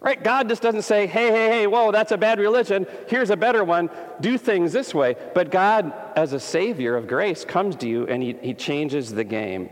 Right? 0.00 0.22
God 0.22 0.48
just 0.48 0.62
doesn't 0.62 0.82
say, 0.82 1.06
hey, 1.06 1.28
hey, 1.28 1.48
hey, 1.48 1.66
whoa, 1.66 1.90
that's 1.90 2.12
a 2.12 2.18
bad 2.18 2.38
religion. 2.38 2.86
Here's 3.08 3.30
a 3.30 3.36
better 3.36 3.64
one. 3.64 3.90
Do 4.20 4.38
things 4.38 4.72
this 4.72 4.94
way. 4.94 5.16
But 5.34 5.50
God, 5.50 5.92
as 6.14 6.32
a 6.32 6.40
Savior 6.40 6.96
of 6.96 7.08
grace, 7.08 7.44
comes 7.44 7.76
to 7.76 7.88
you 7.88 8.06
and 8.06 8.22
He, 8.22 8.36
he 8.40 8.54
changes 8.54 9.10
the 9.12 9.24
game. 9.24 9.70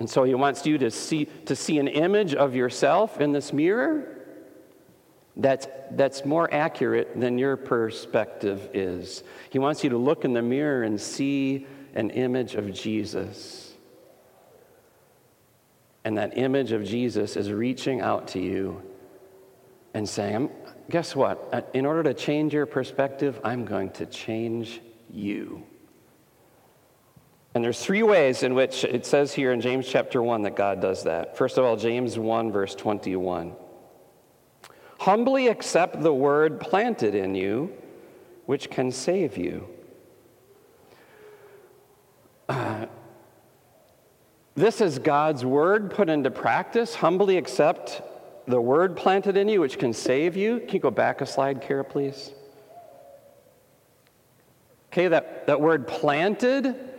And 0.00 0.10
so 0.10 0.24
He 0.24 0.34
wants 0.34 0.66
you 0.66 0.78
to 0.78 0.90
see, 0.90 1.26
to 1.46 1.54
see 1.54 1.78
an 1.78 1.86
image 1.86 2.34
of 2.34 2.56
yourself 2.56 3.20
in 3.20 3.32
this 3.32 3.52
mirror 3.52 4.20
that's, 5.36 5.68
that's 5.92 6.24
more 6.24 6.52
accurate 6.52 7.18
than 7.18 7.38
your 7.38 7.56
perspective 7.56 8.68
is. 8.74 9.22
He 9.50 9.58
wants 9.58 9.82
you 9.84 9.90
to 9.90 9.96
look 9.96 10.24
in 10.24 10.32
the 10.32 10.42
mirror 10.42 10.82
and 10.82 11.00
see 11.00 11.66
an 11.94 12.10
image 12.10 12.54
of 12.54 12.72
Jesus. 12.72 13.72
And 16.04 16.18
that 16.18 16.36
image 16.36 16.72
of 16.72 16.84
Jesus 16.84 17.36
is 17.36 17.50
reaching 17.52 18.00
out 18.00 18.28
to 18.28 18.40
you 18.40 18.82
and 19.94 20.08
saying, 20.08 20.50
Guess 20.88 21.14
what? 21.14 21.48
Uh, 21.52 21.60
in 21.72 21.86
order 21.86 22.02
to 22.02 22.14
change 22.14 22.52
your 22.52 22.66
perspective, 22.66 23.40
I'm 23.44 23.64
going 23.64 23.90
to 23.90 24.06
change 24.06 24.80
you. 25.08 25.64
And 27.54 27.64
there's 27.64 27.80
three 27.80 28.02
ways 28.02 28.42
in 28.42 28.54
which 28.54 28.84
it 28.84 29.04
says 29.04 29.32
here 29.32 29.52
in 29.52 29.60
James 29.60 29.88
chapter 29.88 30.22
1 30.22 30.42
that 30.42 30.54
God 30.54 30.80
does 30.80 31.04
that. 31.04 31.36
First 31.36 31.58
of 31.58 31.64
all, 31.64 31.76
James 31.76 32.18
1, 32.18 32.52
verse 32.52 32.74
21. 32.74 33.54
Humbly 35.00 35.48
accept 35.48 36.00
the 36.00 36.12
word 36.12 36.60
planted 36.60 37.14
in 37.14 37.34
you, 37.34 37.72
which 38.46 38.70
can 38.70 38.92
save 38.92 39.36
you. 39.36 39.66
Uh, 42.48 42.86
this 44.54 44.80
is 44.80 44.98
God's 44.98 45.44
word 45.44 45.90
put 45.90 46.08
into 46.08 46.30
practice. 46.30 46.94
Humbly 46.94 47.36
accept 47.36 48.02
the 48.46 48.60
word 48.60 48.96
planted 48.96 49.36
in 49.36 49.48
you, 49.48 49.60
which 49.60 49.78
can 49.78 49.92
save 49.92 50.36
you. 50.36 50.60
Can 50.60 50.74
you 50.74 50.80
go 50.80 50.90
back 50.90 51.20
a 51.20 51.26
slide, 51.26 51.62
Kara, 51.62 51.84
please? 51.84 52.32
Okay, 54.92 55.08
that, 55.08 55.46
that 55.46 55.60
word 55.60 55.86
planted, 55.86 56.89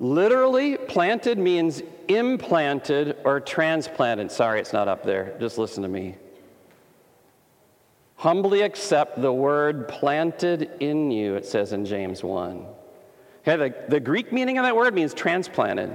literally, 0.00 0.76
planted 0.76 1.38
means 1.38 1.82
implanted 2.08 3.16
or 3.24 3.38
transplanted. 3.38 4.32
Sorry, 4.32 4.58
it's 4.58 4.72
not 4.72 4.88
up 4.88 5.04
there. 5.04 5.36
Just 5.38 5.58
listen 5.58 5.84
to 5.84 5.88
me. 5.88 6.16
Humbly 8.16 8.62
accept 8.62 9.22
the 9.22 9.32
word 9.32 9.86
planted 9.88 10.70
in 10.80 11.10
you, 11.10 11.36
it 11.36 11.46
says 11.46 11.72
in 11.72 11.84
James 11.84 12.24
1. 12.24 12.66
Okay, 13.42 13.56
the, 13.56 13.74
the 13.88 14.00
Greek 14.00 14.32
meaning 14.32 14.58
of 14.58 14.64
that 14.64 14.76
word 14.76 14.94
means 14.94 15.14
transplanted. 15.14 15.90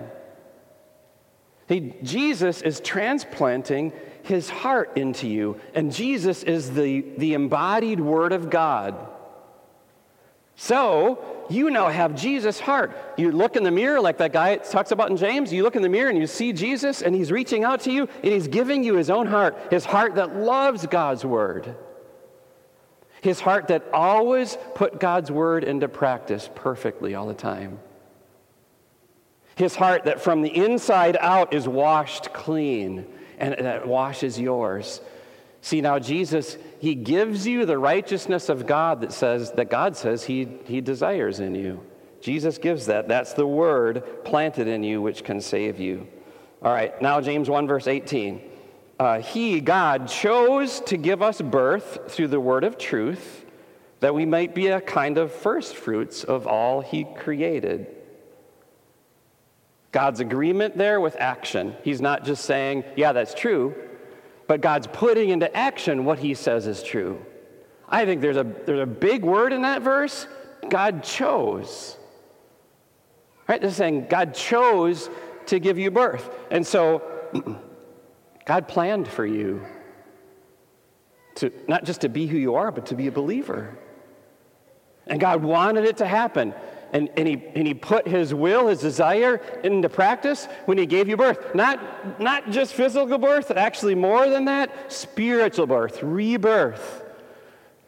He, 1.68 1.94
Jesus 2.04 2.62
is 2.62 2.80
transplanting 2.80 3.92
his 4.24 4.50
heart 4.50 4.98
into 4.98 5.28
you, 5.28 5.60
and 5.74 5.92
Jesus 5.92 6.44
is 6.44 6.72
the, 6.72 7.02
the 7.18 7.34
embodied 7.34 8.00
Word 8.00 8.34
of 8.34 8.50
God. 8.50 8.96
So, 10.56 11.24
you 11.50 11.70
now 11.70 11.90
have 11.90 12.16
Jesus' 12.16 12.60
heart. 12.60 12.96
You 13.18 13.32
look 13.32 13.56
in 13.56 13.64
the 13.64 13.72
mirror, 13.72 14.02
like 14.02 14.18
that 14.18 14.34
guy 14.34 14.58
talks 14.58 14.92
about 14.92 15.10
in 15.10 15.18
James, 15.18 15.52
you 15.52 15.64
look 15.64 15.75
in 15.75 15.82
the 15.82 15.90
mirror 15.90 16.10
and 16.10 16.18
you 16.18 16.28
see 16.28 16.54
Jesus, 16.54 17.02
and 17.02 17.16
he's 17.16 17.32
reaching 17.32 17.64
out 17.64 17.82
to 17.82 17.92
you, 17.92 18.08
and 18.24 18.34
he's 18.34 18.48
giving 18.48 18.84
you 18.84 18.96
his 18.96 19.10
own 19.10 19.28
heart, 19.28 19.58
his 19.72 19.86
heart 19.86 20.16
that 20.16 20.36
loves 20.36 20.86
God's 20.88 21.25
Word. 21.25 21.75
His 23.22 23.40
heart 23.40 23.70
that 23.70 23.86
always 23.92 24.58
put 24.75 25.00
God's 25.00 25.32
Word 25.32 25.64
into 25.64 25.88
practice 25.88 26.50
perfectly 26.54 27.16
all 27.16 27.28
the 27.28 27.34
time. 27.34 27.80
His 29.56 29.75
heart 29.75 30.04
that 30.04 30.22
from 30.22 30.42
the 30.42 30.56
inside 30.56 31.18
out 31.20 31.54
is 31.54 31.68
washed 31.68 32.34
clean 32.34 33.06
and 33.40 33.56
that 33.66 33.88
washes 33.88 34.40
yours. 34.40 35.02
See, 35.66 35.82
now 35.82 35.98
Jesus, 35.98 36.60
he 36.78 36.94
gives 36.94 37.48
you 37.48 37.66
the 37.66 37.80
righteousness 37.80 38.50
of 38.50 38.68
God 38.68 39.01
that 39.01 39.12
says, 39.12 39.50
that 39.54 39.68
God 39.68 39.98
says 39.98 40.24
he, 40.24 40.48
he 40.66 40.80
desires 40.80 41.40
in 41.40 41.56
you. 41.56 41.84
Jesus 42.22 42.60
gives 42.60 42.86
that. 42.86 43.08
That's 43.08 43.34
the 43.34 43.48
word 43.48 44.24
planted 44.24 44.68
in 44.68 44.84
you 44.84 45.01
which 45.01 45.24
can 45.24 45.42
save 45.42 45.80
you. 45.80 46.08
All 46.62 46.72
right, 46.72 47.01
now 47.01 47.20
James 47.20 47.50
1, 47.50 47.66
verse 47.66 47.88
18. 47.88 48.44
Uh, 49.00 49.22
he, 49.22 49.60
God, 49.60 50.08
chose 50.08 50.82
to 50.82 50.98
give 50.98 51.24
us 51.24 51.42
birth 51.42 51.98
through 52.10 52.28
the 52.28 52.40
word 52.40 52.64
of 52.64 52.78
truth 52.78 53.44
that 54.01 54.14
we 54.14 54.24
might 54.24 54.54
be 54.54 54.68
a 54.68 54.80
kind 54.80 55.18
of 55.18 55.32
first 55.32 55.75
fruits 55.75 56.24
of 56.24 56.46
all 56.46 56.82
he 56.82 57.06
created. 57.18 57.88
God's 59.92 60.20
agreement 60.20 60.78
there 60.78 61.01
with 61.01 61.16
action. 61.18 61.75
He's 61.82 62.01
not 62.01 62.24
just 62.24 62.46
saying, 62.46 62.84
yeah, 62.96 63.14
that's 63.14 63.34
true, 63.34 63.74
but 64.48 64.62
God's 64.62 64.88
putting 64.88 65.29
into 65.29 65.53
action 65.55 66.05
what 66.05 66.20
he 66.20 66.34
says 66.34 66.68
is 66.68 66.84
true. 66.84 67.24
I 67.88 68.05
think 68.05 68.22
there's 68.22 68.38
a, 68.38 68.44
there's 68.44 68.81
a 68.81 68.86
big 68.86 69.24
word 69.24 69.53
in 69.53 69.62
that 69.64 69.81
verse 69.81 70.27
God 70.70 71.03
chose. 71.03 71.98
Right? 73.48 73.62
They're 73.62 73.72
saying 73.72 74.08
God 74.10 74.34
chose 74.34 75.10
to 75.48 75.60
give 75.60 75.77
you 75.77 75.92
birth. 75.92 76.29
And 76.50 76.66
so 76.66 77.03
God 78.46 78.68
planned 78.68 79.08
for 79.08 79.25
you 79.25 79.64
to 81.36 81.51
not 81.68 81.84
just 81.84 82.01
to 82.01 82.10
be 82.10 82.27
who 82.27 82.38
you 82.38 82.55
are, 82.55 82.72
but 82.72 82.88
to 82.88 82.96
be 82.96 83.08
a 83.08 83.12
believer. 83.12 83.77
And 85.05 85.20
God 85.20 85.44
wanted 85.44 85.86
it 85.86 85.98
to 85.98 86.08
happen 86.08 86.53
and, 86.96 87.10
and, 87.18 87.27
he, 87.27 87.34
and 87.53 87.68
he 87.68 87.74
put 87.74 88.08
his 88.08 88.34
will, 88.34 88.68
his 88.68 88.79
desire 88.79 89.42
into 89.66 89.90
practice 89.90 90.48
when 90.64 90.77
he 90.77 90.86
gave 90.86 91.10
you 91.10 91.18
birth. 91.18 91.53
Not, 91.53 92.22
not 92.22 92.51
just 92.51 92.74
physical 92.74 93.18
birth, 93.18 93.51
actually 93.51 93.96
more 93.96 94.29
than 94.29 94.46
that, 94.46 94.94
spiritual 94.94 95.68
birth, 95.68 96.01
rebirth. 96.01 97.03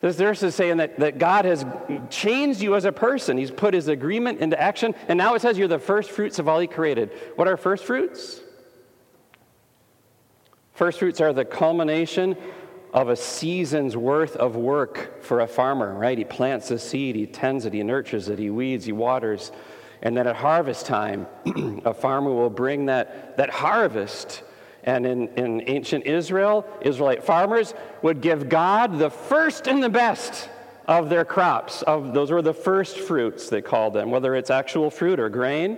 This 0.02 0.18
verse 0.18 0.44
is 0.44 0.56
saying 0.56 0.78
that, 0.78 1.00
that 1.00 1.20
God 1.20 1.46
has 1.46 1.66
changed 2.10 2.60
you 2.60 2.76
as 2.76 2.84
a 2.84 2.92
person. 2.92 3.38
He's 3.38 3.50
put 3.50 3.74
his 3.74 3.88
agreement 3.88 4.42
into 4.42 4.60
action, 4.62 4.94
and 5.08 5.18
now 5.18 5.36
it 5.36 5.42
says 5.42 5.58
you're 5.58 5.70
the 5.70 5.80
first 5.80 6.12
fruits 6.12 6.38
of 6.38 6.50
all 6.50 6.60
he 6.60 6.68
created. 6.68 7.10
What 7.38 7.48
are 7.48 7.56
first 7.56 7.86
fruits? 7.86 8.42
First 10.74 11.00
fruits 11.00 11.22
are 11.22 11.32
the 11.32 11.46
culmination 11.46 12.36
of 12.98 13.10
a 13.10 13.16
season's 13.16 13.96
worth 13.96 14.36
of 14.38 14.56
work 14.56 15.22
for 15.22 15.42
a 15.42 15.48
farmer, 15.48 15.94
right? 15.94 16.18
He 16.18 16.24
plants 16.24 16.70
the 16.70 16.80
seed, 16.80 17.16
he 17.16 17.28
tends 17.28 17.66
it, 17.66 17.74
he 17.74 17.84
nurtures 17.84 18.28
it, 18.28 18.40
he 18.40 18.50
weeds, 18.50 18.86
he 18.86 18.92
waters. 18.92 19.52
And 20.02 20.18
then 20.18 20.26
at 20.26 20.36
harvest 20.36 20.88
time, 20.88 21.28
a 21.86 21.94
farmer 21.94 22.34
will 22.34 22.50
bring 22.50 22.88
that, 22.88 23.38
that 23.38 23.52
harvest. 23.52 24.42
And 24.84 25.06
in, 25.06 25.28
in 25.36 25.62
ancient 25.68 26.08
Israel, 26.08 26.66
Israelite 26.82 27.24
farmers 27.24 27.76
would 28.02 28.20
give 28.20 28.50
God 28.50 28.98
the 28.98 29.12
first 29.12 29.68
and 29.68 29.84
the 29.84 29.90
best 29.90 30.50
of 30.88 31.12
their 31.12 31.24
crops. 31.24 31.84
Of 31.84 32.16
those 32.16 32.32
were 32.32 32.42
the 32.42 32.52
first 32.52 32.98
fruits, 32.98 33.48
they 33.48 33.62
called 33.62 33.94
them, 33.94 34.10
whether 34.10 34.34
it's 34.34 34.50
actual 34.50 34.90
fruit 34.90 35.20
or 35.20 35.30
grain. 35.30 35.78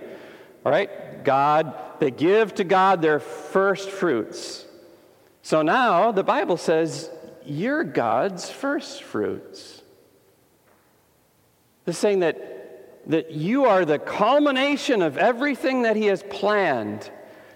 All 0.64 0.72
right? 0.72 1.22
God, 1.22 1.74
they 1.98 2.12
give 2.12 2.54
to 2.54 2.64
God 2.64 3.02
their 3.02 3.20
first 3.20 3.90
fruits. 3.90 4.64
So 5.42 5.62
now 5.62 6.12
the 6.12 6.24
Bible 6.24 6.56
says 6.56 7.10
you're 7.44 7.84
God's 7.84 8.50
first 8.50 9.02
fruits. 9.02 9.82
It's 11.86 11.98
saying 11.98 12.20
that, 12.20 13.08
that 13.10 13.32
you 13.32 13.64
are 13.64 13.84
the 13.84 13.98
culmination 13.98 15.02
of 15.02 15.16
everything 15.16 15.82
that 15.82 15.96
He 15.96 16.06
has 16.06 16.22
planned, 16.22 17.10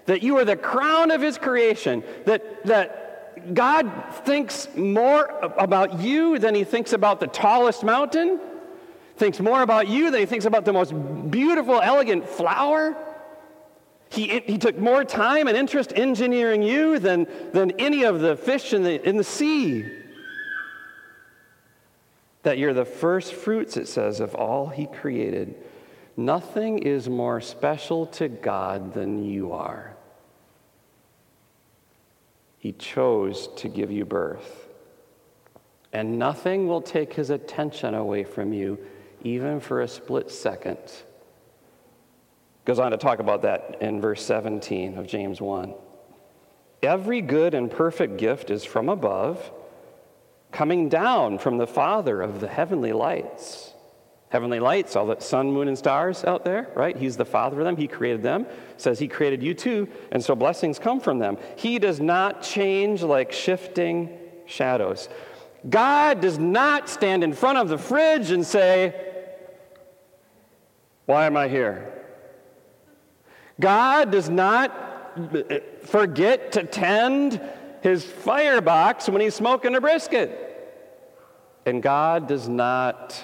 that 0.05 0.23
you 0.23 0.37
are 0.37 0.45
the 0.45 0.57
crown 0.57 1.11
of 1.11 1.21
His 1.21 1.37
creation, 1.37 2.03
that, 2.25 2.65
that 2.65 3.53
God 3.53 3.89
thinks 4.25 4.67
more 4.75 5.27
about 5.57 5.99
you 5.99 6.39
than 6.39 6.55
He 6.55 6.63
thinks 6.63 6.93
about 6.93 7.19
the 7.19 7.27
tallest 7.27 7.83
mountain, 7.83 8.39
thinks 9.17 9.39
more 9.39 9.61
about 9.61 9.87
you 9.87 10.11
than 10.11 10.19
He 10.19 10.25
thinks 10.25 10.45
about 10.45 10.65
the 10.65 10.73
most 10.73 10.93
beautiful, 11.29 11.79
elegant 11.79 12.27
flower. 12.27 12.97
He, 14.09 14.39
he 14.39 14.57
took 14.57 14.77
more 14.77 15.03
time 15.03 15.47
and 15.47 15.57
interest 15.57 15.91
engineering 15.95 16.61
you 16.63 16.99
than, 16.99 17.27
than 17.51 17.71
any 17.79 18.03
of 18.03 18.19
the 18.19 18.35
fish 18.35 18.73
in 18.73 18.83
the, 18.83 19.07
in 19.07 19.17
the 19.17 19.23
sea. 19.23 19.85
That 22.43 22.57
you're 22.57 22.73
the 22.73 22.85
first 22.85 23.33
fruits, 23.33 23.75
it 23.75 23.87
says, 23.87 24.19
of 24.19 24.35
all 24.35 24.67
He 24.67 24.85
created. 24.85 25.55
Nothing 26.15 26.79
is 26.79 27.09
more 27.09 27.41
special 27.41 28.05
to 28.07 28.29
God 28.29 28.93
than 28.93 29.23
you 29.25 29.51
are. 29.51 29.95
He 32.59 32.71
chose 32.71 33.49
to 33.57 33.67
give 33.67 33.91
you 33.91 34.05
birth. 34.05 34.69
And 35.91 36.17
nothing 36.17 36.67
will 36.67 36.81
take 36.81 37.13
His 37.13 37.29
attention 37.29 37.95
away 37.95 38.23
from 38.23 38.53
you, 38.53 38.77
even 39.23 39.59
for 39.59 39.81
a 39.81 39.87
split 39.87 40.29
second. 40.29 40.77
Goes 42.65 42.79
on 42.79 42.91
to 42.91 42.97
talk 42.97 43.19
about 43.19 43.43
that 43.43 43.77
in 43.79 44.01
verse 44.01 44.25
17 44.25 44.97
of 44.97 45.05
James 45.05 45.39
1. 45.39 45.73
Every 46.81 47.21
good 47.21 47.53
and 47.53 47.69
perfect 47.69 48.17
gift 48.17 48.49
is 48.49 48.65
from 48.65 48.89
above, 48.89 49.51
coming 50.51 50.89
down 50.89 51.37
from 51.37 51.59
the 51.59 51.67
Father 51.67 52.21
of 52.21 52.39
the 52.39 52.47
heavenly 52.47 52.91
lights. 52.91 53.73
Heavenly 54.29 54.59
lights, 54.59 54.95
all 54.95 55.05
the 55.05 55.19
sun, 55.19 55.51
moon, 55.51 55.67
and 55.67 55.77
stars 55.77 56.25
out 56.25 56.43
there, 56.43 56.69
right? 56.75 56.97
He's 56.97 57.17
the 57.17 57.25
Father 57.25 57.59
of 57.59 57.65
them. 57.65 57.77
He 57.77 57.87
created 57.87 58.23
them. 58.23 58.47
Says 58.77 58.97
He 58.97 59.07
created 59.07 59.43
you 59.43 59.53
too, 59.53 59.87
and 60.11 60.23
so 60.23 60.35
blessings 60.35 60.79
come 60.79 60.99
from 60.99 61.19
them. 61.19 61.37
He 61.55 61.77
does 61.77 61.99
not 61.99 62.41
change 62.41 63.03
like 63.03 63.31
shifting 63.31 64.17
shadows. 64.47 65.07
God 65.69 66.19
does 66.19 66.39
not 66.39 66.89
stand 66.89 67.23
in 67.23 67.33
front 67.33 67.59
of 67.59 67.69
the 67.69 67.77
fridge 67.77 68.31
and 68.31 68.45
say, 68.45 68.93
Why 71.05 71.27
am 71.27 71.37
I 71.37 71.47
here? 71.47 71.94
God 73.59 74.11
does 74.11 74.29
not 74.29 74.71
uh, 75.17 75.59
forget 75.83 76.53
to 76.53 76.63
tend 76.63 77.41
his 77.81 78.03
firebox 78.03 79.07
when 79.07 79.21
he's 79.21 79.35
smoking 79.35 79.75
a 79.75 79.81
brisket. 79.81 80.41
And 81.65 81.81
God 81.81 82.27
does 82.27 82.47
not 82.47 83.23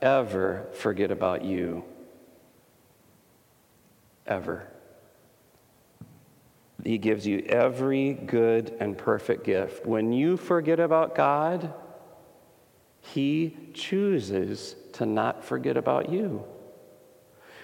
ever 0.00 0.66
forget 0.72 1.10
about 1.10 1.44
you. 1.44 1.84
Ever. 4.26 4.68
He 6.84 6.98
gives 6.98 7.26
you 7.26 7.40
every 7.48 8.14
good 8.14 8.76
and 8.80 8.98
perfect 8.98 9.44
gift. 9.44 9.86
When 9.86 10.12
you 10.12 10.36
forget 10.36 10.80
about 10.80 11.14
God, 11.14 11.72
He 13.00 13.56
chooses 13.72 14.74
to 14.94 15.06
not 15.06 15.44
forget 15.44 15.76
about 15.76 16.10
you. 16.10 16.44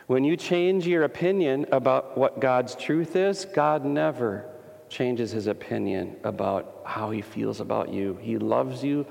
When 0.08 0.24
you 0.24 0.38
change 0.38 0.86
your 0.86 1.04
opinion 1.04 1.66
about 1.70 2.16
what 2.16 2.40
God's 2.40 2.74
truth 2.74 3.14
is, 3.14 3.44
God 3.44 3.84
never 3.84 4.46
changes 4.88 5.32
his 5.32 5.46
opinion 5.46 6.16
about 6.24 6.80
how 6.86 7.10
he 7.10 7.20
feels 7.20 7.60
about 7.60 7.90
you. 7.90 8.18
He 8.22 8.38
loves 8.38 8.82
you 8.82 9.04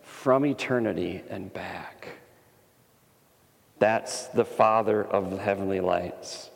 from 0.00 0.46
eternity 0.46 1.24
and 1.28 1.52
back. 1.52 2.06
That's 3.80 4.28
the 4.28 4.44
Father 4.44 5.02
of 5.02 5.32
the 5.32 5.38
heavenly 5.38 5.80
lights. 5.80 6.50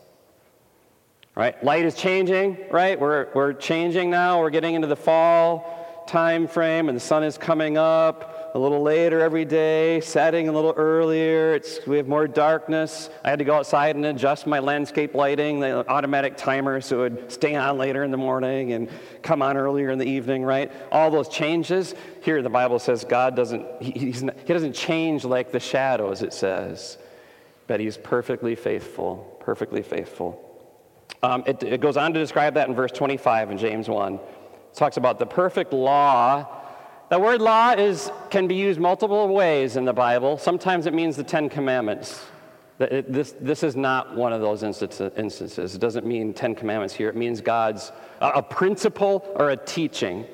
Right? 1.35 1.62
Light 1.64 1.85
is 1.85 1.97
changing, 1.97 2.59
right? 2.71 3.01
We're, 3.01 3.31
we're 3.35 3.53
changing 3.53 4.11
now. 4.11 4.38
We're 4.38 4.51
getting 4.51 4.77
into 4.77 4.87
the 4.87 4.95
fall 4.95 6.05
time 6.07 6.47
frame, 6.47 6.88
and 6.88 6.95
the 6.95 7.01
sun 7.01 7.25
is 7.25 7.37
coming 7.37 7.77
up 7.77 8.41
a 8.55 8.59
little 8.59 8.83
later 8.83 9.21
every 9.21 9.47
day, 9.47 10.01
setting 10.03 10.49
a 10.49 10.53
little 10.53 10.75
earlier. 10.77 11.55
It's, 11.55 11.87
we 11.87 11.97
have 11.97 12.07
more 12.07 12.29
darkness. 12.29 13.09
I 13.25 13.31
had 13.31 13.38
to 13.38 13.47
go 13.47 13.55
outside 13.55 13.97
and 13.97 14.05
adjust 14.05 14.47
my 14.47 14.59
landscape 14.59 15.15
lighting, 15.15 15.61
the 15.61 15.88
automatic 15.88 16.37
timer, 16.37 16.83
so 16.83 17.05
it 17.05 17.12
would 17.12 17.33
stay 17.33 17.55
on 17.55 17.79
later 17.79 18.05
in 18.05 18.11
the 18.11 18.19
morning 18.19 18.73
and 18.73 18.91
come 19.23 19.41
on 19.41 19.57
earlier 19.57 19.91
in 19.91 19.99
the 19.99 20.05
evening, 20.05 20.45
right? 20.45 20.71
All 20.91 21.11
those 21.11 21.29
changes. 21.29 21.95
Here, 22.23 22.43
the 22.43 22.51
Bible 22.51 22.79
says 22.79 23.05
God 23.05 23.35
doesn't, 23.35 23.83
he, 23.83 24.12
not, 24.23 24.37
he 24.45 24.53
doesn't 24.53 24.75
change 24.75 25.25
like 25.25 25.51
the 25.51 25.61
shadows, 25.61 26.21
it 26.21 26.35
says, 26.35 26.99
but 27.67 27.81
he's 27.81 27.97
perfectly 27.97 28.55
faithful, 28.55 29.38
perfectly 29.41 29.81
faithful. 29.81 30.51
Um, 31.23 31.43
it, 31.47 31.62
it 31.62 31.81
goes 31.81 31.97
on 31.97 32.12
to 32.12 32.21
describe 32.21 32.55
that 32.55 32.69
in 32.69 32.75
verse 32.75 32.93
25 32.93 33.51
in 33.51 33.57
James 33.57 33.88
1. 33.88 34.15
It 34.15 34.21
talks 34.75 34.99
about 34.99 35.19
the 35.19 35.27
perfect 35.27 35.73
law 35.73 36.62
the 37.12 37.18
word 37.18 37.42
law 37.42 37.72
is, 37.72 38.11
can 38.31 38.48
be 38.48 38.55
used 38.55 38.81
multiple 38.81 39.29
ways 39.29 39.77
in 39.77 39.85
the 39.85 39.92
Bible. 39.92 40.38
Sometimes 40.38 40.87
it 40.87 40.94
means 40.94 41.14
the 41.14 41.22
Ten 41.22 41.51
Commandments. 41.51 42.25
This, 42.79 43.35
this 43.38 43.62
is 43.62 43.77
not 43.77 44.16
one 44.16 44.33
of 44.33 44.40
those 44.40 44.62
instances. 44.62 45.75
It 45.75 45.79
doesn't 45.79 46.07
mean 46.07 46.33
Ten 46.33 46.55
Commandments 46.55 46.94
here. 46.94 47.11
It 47.11 47.14
means 47.14 47.42
God's, 47.42 47.92
a 48.22 48.42
principle 48.42 49.31
or 49.35 49.51
a 49.51 49.59
teaching. 49.59 50.25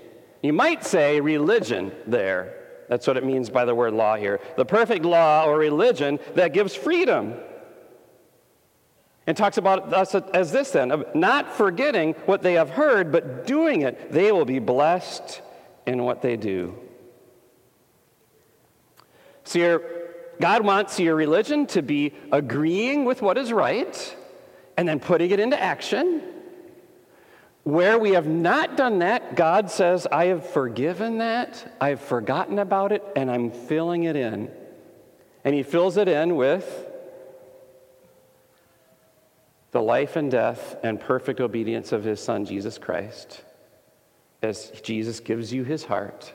You 0.40 0.52
might 0.52 0.84
say 0.84 1.20
religion 1.20 1.90
there. 2.06 2.54
That's 2.88 3.08
what 3.08 3.16
it 3.16 3.24
means 3.24 3.50
by 3.50 3.64
the 3.64 3.74
word 3.74 3.92
law 3.92 4.14
here. 4.14 4.38
The 4.56 4.64
perfect 4.64 5.04
law 5.04 5.46
or 5.46 5.58
religion 5.58 6.20
that 6.36 6.52
gives 6.52 6.76
freedom. 6.76 7.34
And 9.26 9.36
talks 9.36 9.58
about 9.58 9.92
us 9.92 10.14
as 10.14 10.52
this 10.52 10.70
then, 10.70 10.92
of 10.92 11.12
not 11.12 11.52
forgetting 11.56 12.12
what 12.26 12.42
they 12.42 12.52
have 12.52 12.70
heard, 12.70 13.10
but 13.10 13.48
doing 13.48 13.82
it. 13.82 14.12
They 14.12 14.30
will 14.30 14.44
be 14.44 14.60
blessed 14.60 15.42
in 15.88 16.02
what 16.04 16.20
they 16.20 16.36
do. 16.36 16.74
So, 19.44 19.58
your, 19.58 19.82
God 20.38 20.62
wants 20.62 21.00
your 21.00 21.14
religion 21.14 21.66
to 21.68 21.80
be 21.80 22.12
agreeing 22.30 23.06
with 23.06 23.22
what 23.22 23.38
is 23.38 23.50
right 23.52 24.16
and 24.76 24.86
then 24.86 25.00
putting 25.00 25.30
it 25.30 25.40
into 25.40 25.60
action. 25.60 26.22
Where 27.64 27.98
we 27.98 28.10
have 28.10 28.26
not 28.26 28.76
done 28.76 28.98
that, 28.98 29.34
God 29.34 29.70
says, 29.70 30.06
I 30.12 30.26
have 30.26 30.46
forgiven 30.46 31.18
that, 31.18 31.76
I've 31.80 32.00
forgotten 32.00 32.58
about 32.58 32.92
it, 32.92 33.02
and 33.16 33.30
I'm 33.30 33.50
filling 33.50 34.04
it 34.04 34.14
in. 34.14 34.50
And 35.44 35.54
He 35.54 35.62
fills 35.62 35.96
it 35.96 36.08
in 36.08 36.36
with 36.36 36.86
the 39.70 39.80
life 39.80 40.16
and 40.16 40.30
death 40.30 40.76
and 40.82 41.00
perfect 41.00 41.40
obedience 41.40 41.92
of 41.92 42.04
His 42.04 42.20
Son, 42.20 42.44
Jesus 42.44 42.76
Christ 42.76 43.42
as 44.42 44.70
Jesus 44.82 45.20
gives 45.20 45.52
you 45.52 45.64
his 45.64 45.84
heart. 45.84 46.32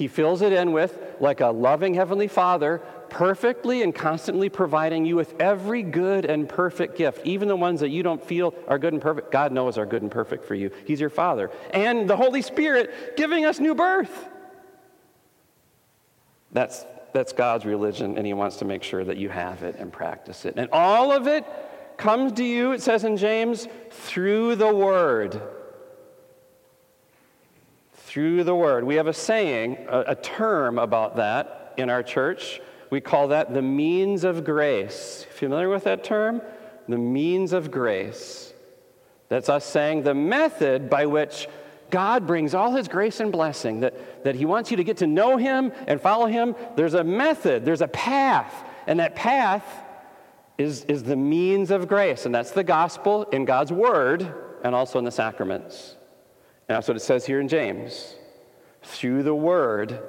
He 0.00 0.08
fills 0.08 0.40
it 0.40 0.54
in 0.54 0.72
with, 0.72 0.98
like 1.20 1.42
a 1.42 1.48
loving 1.48 1.92
Heavenly 1.92 2.26
Father, 2.26 2.78
perfectly 3.10 3.82
and 3.82 3.94
constantly 3.94 4.48
providing 4.48 5.04
you 5.04 5.14
with 5.14 5.38
every 5.38 5.82
good 5.82 6.24
and 6.24 6.48
perfect 6.48 6.96
gift, 6.96 7.20
even 7.26 7.48
the 7.48 7.56
ones 7.56 7.80
that 7.80 7.90
you 7.90 8.02
don't 8.02 8.24
feel 8.24 8.54
are 8.66 8.78
good 8.78 8.94
and 8.94 9.02
perfect. 9.02 9.30
God 9.30 9.52
knows 9.52 9.76
are 9.76 9.84
good 9.84 10.00
and 10.00 10.10
perfect 10.10 10.46
for 10.46 10.54
you. 10.54 10.70
He's 10.86 11.00
your 11.00 11.10
Father. 11.10 11.50
And 11.74 12.08
the 12.08 12.16
Holy 12.16 12.40
Spirit 12.40 13.14
giving 13.18 13.44
us 13.44 13.60
new 13.60 13.74
birth. 13.74 14.26
That's, 16.52 16.86
that's 17.12 17.34
God's 17.34 17.66
religion, 17.66 18.16
and 18.16 18.26
He 18.26 18.32
wants 18.32 18.56
to 18.56 18.64
make 18.64 18.82
sure 18.82 19.04
that 19.04 19.18
you 19.18 19.28
have 19.28 19.62
it 19.64 19.76
and 19.78 19.92
practice 19.92 20.46
it. 20.46 20.54
And 20.56 20.70
all 20.72 21.12
of 21.12 21.26
it 21.26 21.44
comes 21.98 22.32
to 22.32 22.44
you, 22.44 22.72
it 22.72 22.80
says 22.80 23.04
in 23.04 23.18
James, 23.18 23.68
through 23.90 24.56
the 24.56 24.74
Word 24.74 25.42
through 28.10 28.42
the 28.42 28.56
word. 28.56 28.82
We 28.82 28.96
have 28.96 29.06
a 29.06 29.12
saying, 29.12 29.86
a, 29.88 30.00
a, 30.08 30.14
term 30.16 30.80
about 30.80 31.14
that 31.16 31.74
in 31.76 31.88
our 31.88 32.02
church. 32.02 32.60
We 32.90 33.00
call 33.00 33.28
that 33.28 33.54
the 33.54 33.62
means 33.62 34.24
of 34.24 34.42
grace. 34.42 35.24
Familiar 35.30 35.68
with 35.68 35.84
that 35.84 36.02
term? 36.02 36.42
The 36.88 36.98
means 36.98 37.52
of 37.52 37.70
grace. 37.70 38.52
That's 39.28 39.48
us 39.48 39.64
saying 39.64 40.02
the 40.02 40.14
method 40.14 40.90
by 40.90 41.06
which 41.06 41.46
God 41.90 42.26
brings 42.26 42.52
all 42.52 42.72
his 42.72 42.88
grace 42.88 43.20
and 43.20 43.30
blessing, 43.30 43.78
that, 43.80 44.24
that 44.24 44.34
he 44.34 44.44
wants 44.44 44.72
you 44.72 44.76
to 44.78 44.84
get 44.84 44.96
to 44.96 45.06
know 45.06 45.36
him 45.36 45.70
and 45.86 46.00
follow 46.00 46.26
him. 46.26 46.56
There's 46.74 46.94
a 46.94 47.04
method, 47.04 47.64
there's 47.64 47.80
a 47.80 47.88
path, 47.88 48.52
and 48.88 48.98
that 48.98 49.14
path 49.14 49.64
is, 50.58 50.84
is 50.86 51.04
the 51.04 51.14
means 51.14 51.70
of 51.70 51.86
grace, 51.86 52.26
and 52.26 52.34
that's 52.34 52.50
the 52.50 52.64
gospel 52.64 53.22
in 53.30 53.44
God's 53.44 53.70
word 53.70 54.34
and 54.64 54.74
also 54.74 54.98
in 54.98 55.04
the 55.04 55.12
sacraments. 55.12 55.94
And 56.70 56.76
that's 56.76 56.86
what 56.86 56.96
it 56.96 57.00
says 57.00 57.26
here 57.26 57.40
in 57.40 57.48
James. 57.48 58.14
Through 58.82 59.24
the 59.24 59.34
word, 59.34 60.00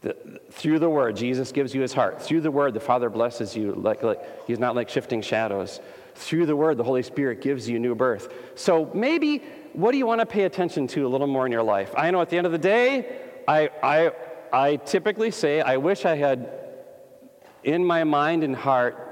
the, 0.00 0.40
through 0.52 0.78
the 0.78 0.88
word, 0.88 1.16
Jesus 1.16 1.52
gives 1.52 1.74
you 1.74 1.82
his 1.82 1.92
heart. 1.92 2.22
Through 2.22 2.40
the 2.40 2.50
word, 2.50 2.72
the 2.72 2.80
Father 2.80 3.10
blesses 3.10 3.54
you. 3.54 3.74
Like, 3.74 4.02
like, 4.02 4.46
he's 4.46 4.58
not 4.58 4.74
like 4.74 4.88
shifting 4.88 5.20
shadows. 5.20 5.80
Through 6.14 6.46
the 6.46 6.56
word, 6.56 6.78
the 6.78 6.84
Holy 6.84 7.02
Spirit 7.02 7.42
gives 7.42 7.68
you 7.68 7.78
new 7.78 7.94
birth. 7.94 8.32
So 8.54 8.90
maybe, 8.94 9.42
what 9.74 9.92
do 9.92 9.98
you 9.98 10.06
want 10.06 10.22
to 10.22 10.26
pay 10.26 10.44
attention 10.44 10.86
to 10.86 11.06
a 11.06 11.08
little 11.08 11.26
more 11.26 11.44
in 11.44 11.52
your 11.52 11.62
life? 11.62 11.92
I 11.94 12.10
know 12.10 12.22
at 12.22 12.30
the 12.30 12.38
end 12.38 12.46
of 12.46 12.52
the 12.52 12.58
day, 12.58 13.18
I, 13.46 13.68
I, 13.82 14.12
I 14.50 14.76
typically 14.76 15.30
say, 15.30 15.60
I 15.60 15.76
wish 15.76 16.06
I 16.06 16.16
had 16.16 16.48
in 17.64 17.84
my 17.84 18.02
mind 18.04 18.44
and 18.44 18.56
heart 18.56 19.02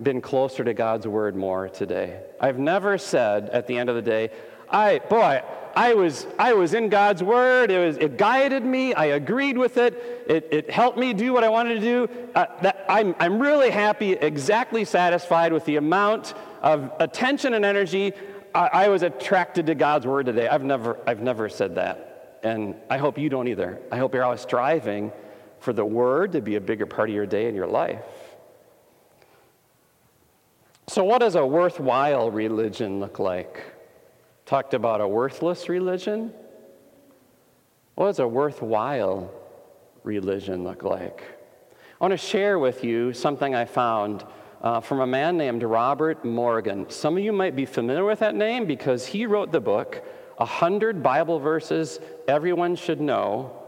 been 0.00 0.20
closer 0.20 0.62
to 0.62 0.74
God's 0.74 1.08
word 1.08 1.34
more 1.34 1.68
today. 1.68 2.20
I've 2.40 2.60
never 2.60 2.98
said 2.98 3.48
at 3.50 3.66
the 3.66 3.76
end 3.76 3.88
of 3.88 3.96
the 3.96 4.02
day, 4.02 4.30
I, 4.70 4.98
boy, 4.98 5.42
I 5.76 5.94
was, 5.94 6.26
I 6.38 6.54
was 6.54 6.74
in 6.74 6.88
God's 6.88 7.22
Word. 7.22 7.70
It, 7.70 7.84
was, 7.84 7.96
it 7.96 8.16
guided 8.16 8.64
me. 8.64 8.94
I 8.94 9.06
agreed 9.06 9.58
with 9.58 9.76
it. 9.76 10.24
It, 10.28 10.48
it 10.50 10.70
helped 10.70 10.98
me 10.98 11.12
do 11.12 11.32
what 11.32 11.44
I 11.44 11.48
wanted 11.48 11.74
to 11.74 11.80
do. 11.80 12.08
Uh, 12.34 12.46
that, 12.62 12.84
I'm, 12.88 13.14
I'm 13.18 13.40
really 13.40 13.70
happy, 13.70 14.12
exactly 14.12 14.84
satisfied 14.84 15.52
with 15.52 15.64
the 15.64 15.76
amount 15.76 16.34
of 16.62 16.92
attention 17.00 17.54
and 17.54 17.64
energy 17.64 18.14
I, 18.54 18.70
I 18.72 18.88
was 18.88 19.02
attracted 19.02 19.66
to 19.66 19.74
God's 19.74 20.06
Word 20.06 20.26
today. 20.26 20.48
I've 20.48 20.62
never, 20.62 20.98
I've 21.06 21.20
never 21.20 21.48
said 21.48 21.74
that. 21.74 22.38
And 22.42 22.76
I 22.88 22.98
hope 22.98 23.18
you 23.18 23.28
don't 23.28 23.48
either. 23.48 23.80
I 23.90 23.96
hope 23.96 24.14
you're 24.14 24.24
always 24.24 24.40
striving 24.40 25.12
for 25.58 25.72
the 25.72 25.84
Word 25.84 26.32
to 26.32 26.40
be 26.40 26.54
a 26.56 26.60
bigger 26.60 26.86
part 26.86 27.08
of 27.08 27.14
your 27.14 27.26
day 27.26 27.46
and 27.46 27.56
your 27.56 27.66
life. 27.66 28.04
So, 30.86 31.02
what 31.02 31.20
does 31.20 31.34
a 31.34 31.44
worthwhile 31.44 32.30
religion 32.30 33.00
look 33.00 33.18
like? 33.18 33.62
Talked 34.46 34.74
about 34.74 35.00
a 35.00 35.08
worthless 35.08 35.68
religion. 35.68 36.32
What 37.94 38.06
does 38.06 38.18
a 38.18 38.28
worthwhile 38.28 39.32
religion 40.02 40.64
look 40.64 40.82
like? 40.82 41.22
I 42.00 42.04
want 42.04 42.12
to 42.12 42.18
share 42.18 42.58
with 42.58 42.84
you 42.84 43.12
something 43.12 43.54
I 43.54 43.64
found 43.64 44.24
uh, 44.60 44.80
from 44.80 45.00
a 45.00 45.06
man 45.06 45.36
named 45.36 45.62
Robert 45.62 46.24
Morgan. 46.24 46.90
Some 46.90 47.16
of 47.16 47.22
you 47.22 47.32
might 47.32 47.56
be 47.56 47.64
familiar 47.64 48.04
with 48.04 48.18
that 48.18 48.34
name 48.34 48.66
because 48.66 49.06
he 49.06 49.26
wrote 49.26 49.52
the 49.52 49.60
book, 49.60 50.02
100 50.36 51.02
Bible 51.02 51.38
Verses 51.38 52.00
Everyone 52.28 52.76
Should 52.76 53.00
Know 53.00 53.62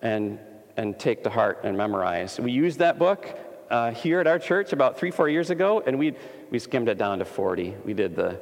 and, 0.00 0.38
and 0.76 0.98
Take 0.98 1.24
to 1.24 1.30
Heart 1.30 1.60
and 1.64 1.76
Memorize. 1.76 2.40
We 2.40 2.52
used 2.52 2.78
that 2.78 2.98
book 2.98 3.38
uh, 3.70 3.90
here 3.90 4.20
at 4.20 4.26
our 4.26 4.38
church 4.38 4.72
about 4.72 4.98
three, 4.98 5.10
four 5.10 5.28
years 5.28 5.50
ago, 5.50 5.82
and 5.84 5.98
we, 5.98 6.14
we 6.50 6.58
skimmed 6.58 6.88
it 6.88 6.96
down 6.96 7.18
to 7.18 7.24
40. 7.24 7.74
We 7.84 7.92
did 7.92 8.14
the 8.14 8.40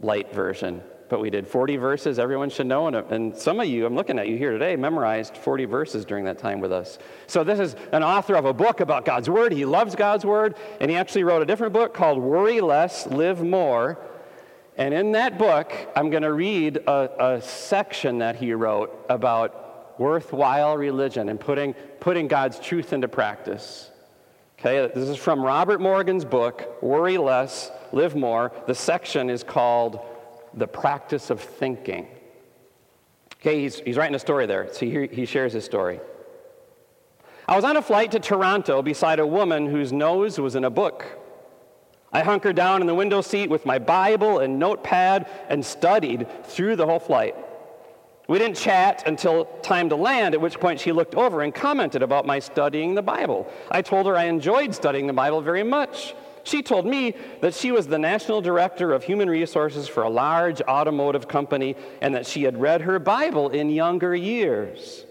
light 0.00 0.32
version 0.32 0.82
but 1.08 1.20
we 1.20 1.30
did 1.30 1.46
40 1.46 1.76
verses 1.76 2.18
everyone 2.18 2.50
should 2.50 2.66
know. 2.66 2.86
And, 2.86 2.96
and 2.96 3.36
some 3.36 3.60
of 3.60 3.66
you, 3.66 3.86
I'm 3.86 3.94
looking 3.94 4.18
at 4.18 4.28
you 4.28 4.36
here 4.36 4.52
today, 4.52 4.76
memorized 4.76 5.36
40 5.36 5.64
verses 5.66 6.04
during 6.04 6.24
that 6.24 6.38
time 6.38 6.60
with 6.60 6.72
us. 6.72 6.98
So 7.26 7.44
this 7.44 7.58
is 7.58 7.76
an 7.92 8.02
author 8.02 8.34
of 8.34 8.44
a 8.44 8.52
book 8.52 8.80
about 8.80 9.04
God's 9.04 9.30
Word. 9.30 9.52
He 9.52 9.64
loves 9.64 9.94
God's 9.94 10.24
Word. 10.24 10.56
And 10.80 10.90
he 10.90 10.96
actually 10.96 11.24
wrote 11.24 11.42
a 11.42 11.46
different 11.46 11.72
book 11.72 11.94
called 11.94 12.18
Worry 12.18 12.60
Less, 12.60 13.06
Live 13.06 13.42
More. 13.42 13.98
And 14.76 14.92
in 14.92 15.12
that 15.12 15.38
book, 15.38 15.72
I'm 15.96 16.10
going 16.10 16.22
to 16.22 16.32
read 16.32 16.78
a, 16.78 17.36
a 17.36 17.40
section 17.40 18.18
that 18.18 18.36
he 18.36 18.52
wrote 18.52 19.06
about 19.08 19.98
worthwhile 19.98 20.76
religion 20.76 21.28
and 21.28 21.40
putting, 21.40 21.72
putting 22.00 22.28
God's 22.28 22.58
truth 22.58 22.92
into 22.92 23.08
practice. 23.08 23.90
Okay, 24.58 24.90
this 24.94 25.08
is 25.08 25.16
from 25.16 25.42
Robert 25.42 25.80
Morgan's 25.80 26.24
book, 26.24 26.82
Worry 26.82 27.18
Less, 27.18 27.70
Live 27.92 28.16
More. 28.16 28.52
The 28.66 28.74
section 28.74 29.30
is 29.30 29.42
called 29.42 30.00
the 30.56 30.66
practice 30.66 31.30
of 31.30 31.40
thinking. 31.40 32.08
Okay, 33.40 33.60
he's, 33.60 33.78
he's 33.80 33.96
writing 33.96 34.14
a 34.14 34.18
story 34.18 34.46
there. 34.46 34.68
So 34.72 34.86
he, 34.86 35.06
he 35.06 35.26
shares 35.26 35.52
his 35.52 35.64
story. 35.64 36.00
I 37.46 37.54
was 37.54 37.64
on 37.64 37.76
a 37.76 37.82
flight 37.82 38.10
to 38.12 38.18
Toronto 38.18 38.82
beside 38.82 39.20
a 39.20 39.26
woman 39.26 39.66
whose 39.66 39.92
nose 39.92 40.40
was 40.40 40.56
in 40.56 40.64
a 40.64 40.70
book. 40.70 41.04
I 42.12 42.22
hunkered 42.22 42.56
down 42.56 42.80
in 42.80 42.86
the 42.86 42.94
window 42.94 43.20
seat 43.20 43.50
with 43.50 43.66
my 43.66 43.78
Bible 43.78 44.38
and 44.38 44.58
notepad 44.58 45.28
and 45.48 45.64
studied 45.64 46.26
through 46.46 46.76
the 46.76 46.86
whole 46.86 46.98
flight. 46.98 47.36
We 48.26 48.38
didn't 48.38 48.56
chat 48.56 49.06
until 49.06 49.44
time 49.62 49.90
to 49.90 49.96
land, 49.96 50.34
at 50.34 50.40
which 50.40 50.58
point 50.58 50.80
she 50.80 50.90
looked 50.90 51.14
over 51.14 51.42
and 51.42 51.54
commented 51.54 52.02
about 52.02 52.26
my 52.26 52.40
studying 52.40 52.94
the 52.94 53.02
Bible. 53.02 53.48
I 53.70 53.82
told 53.82 54.06
her 54.06 54.16
I 54.16 54.24
enjoyed 54.24 54.74
studying 54.74 55.06
the 55.06 55.12
Bible 55.12 55.40
very 55.40 55.62
much. 55.62 56.14
She 56.46 56.62
told 56.62 56.86
me 56.86 57.14
that 57.40 57.54
she 57.54 57.72
was 57.72 57.88
the 57.88 57.98
national 57.98 58.40
director 58.40 58.92
of 58.92 59.02
human 59.02 59.28
resources 59.28 59.88
for 59.88 60.04
a 60.04 60.08
large 60.08 60.62
automotive 60.62 61.26
company 61.26 61.74
and 62.00 62.14
that 62.14 62.24
she 62.24 62.44
had 62.44 62.60
read 62.60 62.82
her 62.82 63.00
Bible 63.00 63.48
in 63.48 63.68
younger 63.68 64.14
years. 64.14 65.04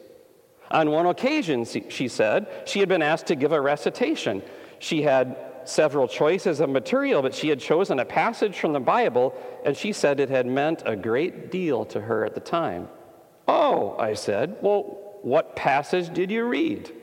On 0.71 0.91
one 0.91 1.05
occasion, 1.05 1.65
she 1.65 2.07
said, 2.07 2.47
she 2.65 2.79
had 2.79 2.87
been 2.87 3.01
asked 3.01 3.27
to 3.27 3.35
give 3.35 3.51
a 3.51 3.59
recitation. 3.59 4.43
She 4.79 5.01
had 5.01 5.35
several 5.65 6.07
choices 6.07 6.61
of 6.61 6.69
material, 6.69 7.21
but 7.21 7.35
she 7.35 7.49
had 7.49 7.59
chosen 7.59 7.99
a 7.99 8.05
passage 8.05 8.57
from 8.57 8.71
the 8.71 8.79
Bible, 8.79 9.35
and 9.65 9.75
she 9.75 9.91
said 9.91 10.21
it 10.21 10.29
had 10.29 10.45
meant 10.45 10.83
a 10.85 10.95
great 10.95 11.51
deal 11.51 11.83
to 11.85 11.99
her 11.99 12.23
at 12.23 12.33
the 12.33 12.39
time. 12.39 12.87
Oh, 13.45 13.97
I 13.99 14.13
said, 14.13 14.55
well, 14.61 15.19
what 15.21 15.57
passage 15.57 16.13
did 16.13 16.31
you 16.31 16.45
read? 16.45 16.93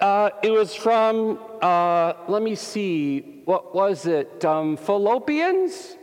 Uh, 0.00 0.30
it 0.42 0.50
was 0.50 0.74
from, 0.74 1.40
uh, 1.60 2.12
let 2.28 2.42
me 2.42 2.54
see, 2.54 3.42
what 3.44 3.74
was 3.74 4.06
it? 4.06 4.44
Um, 4.44 4.76
Philippians? 4.76 5.96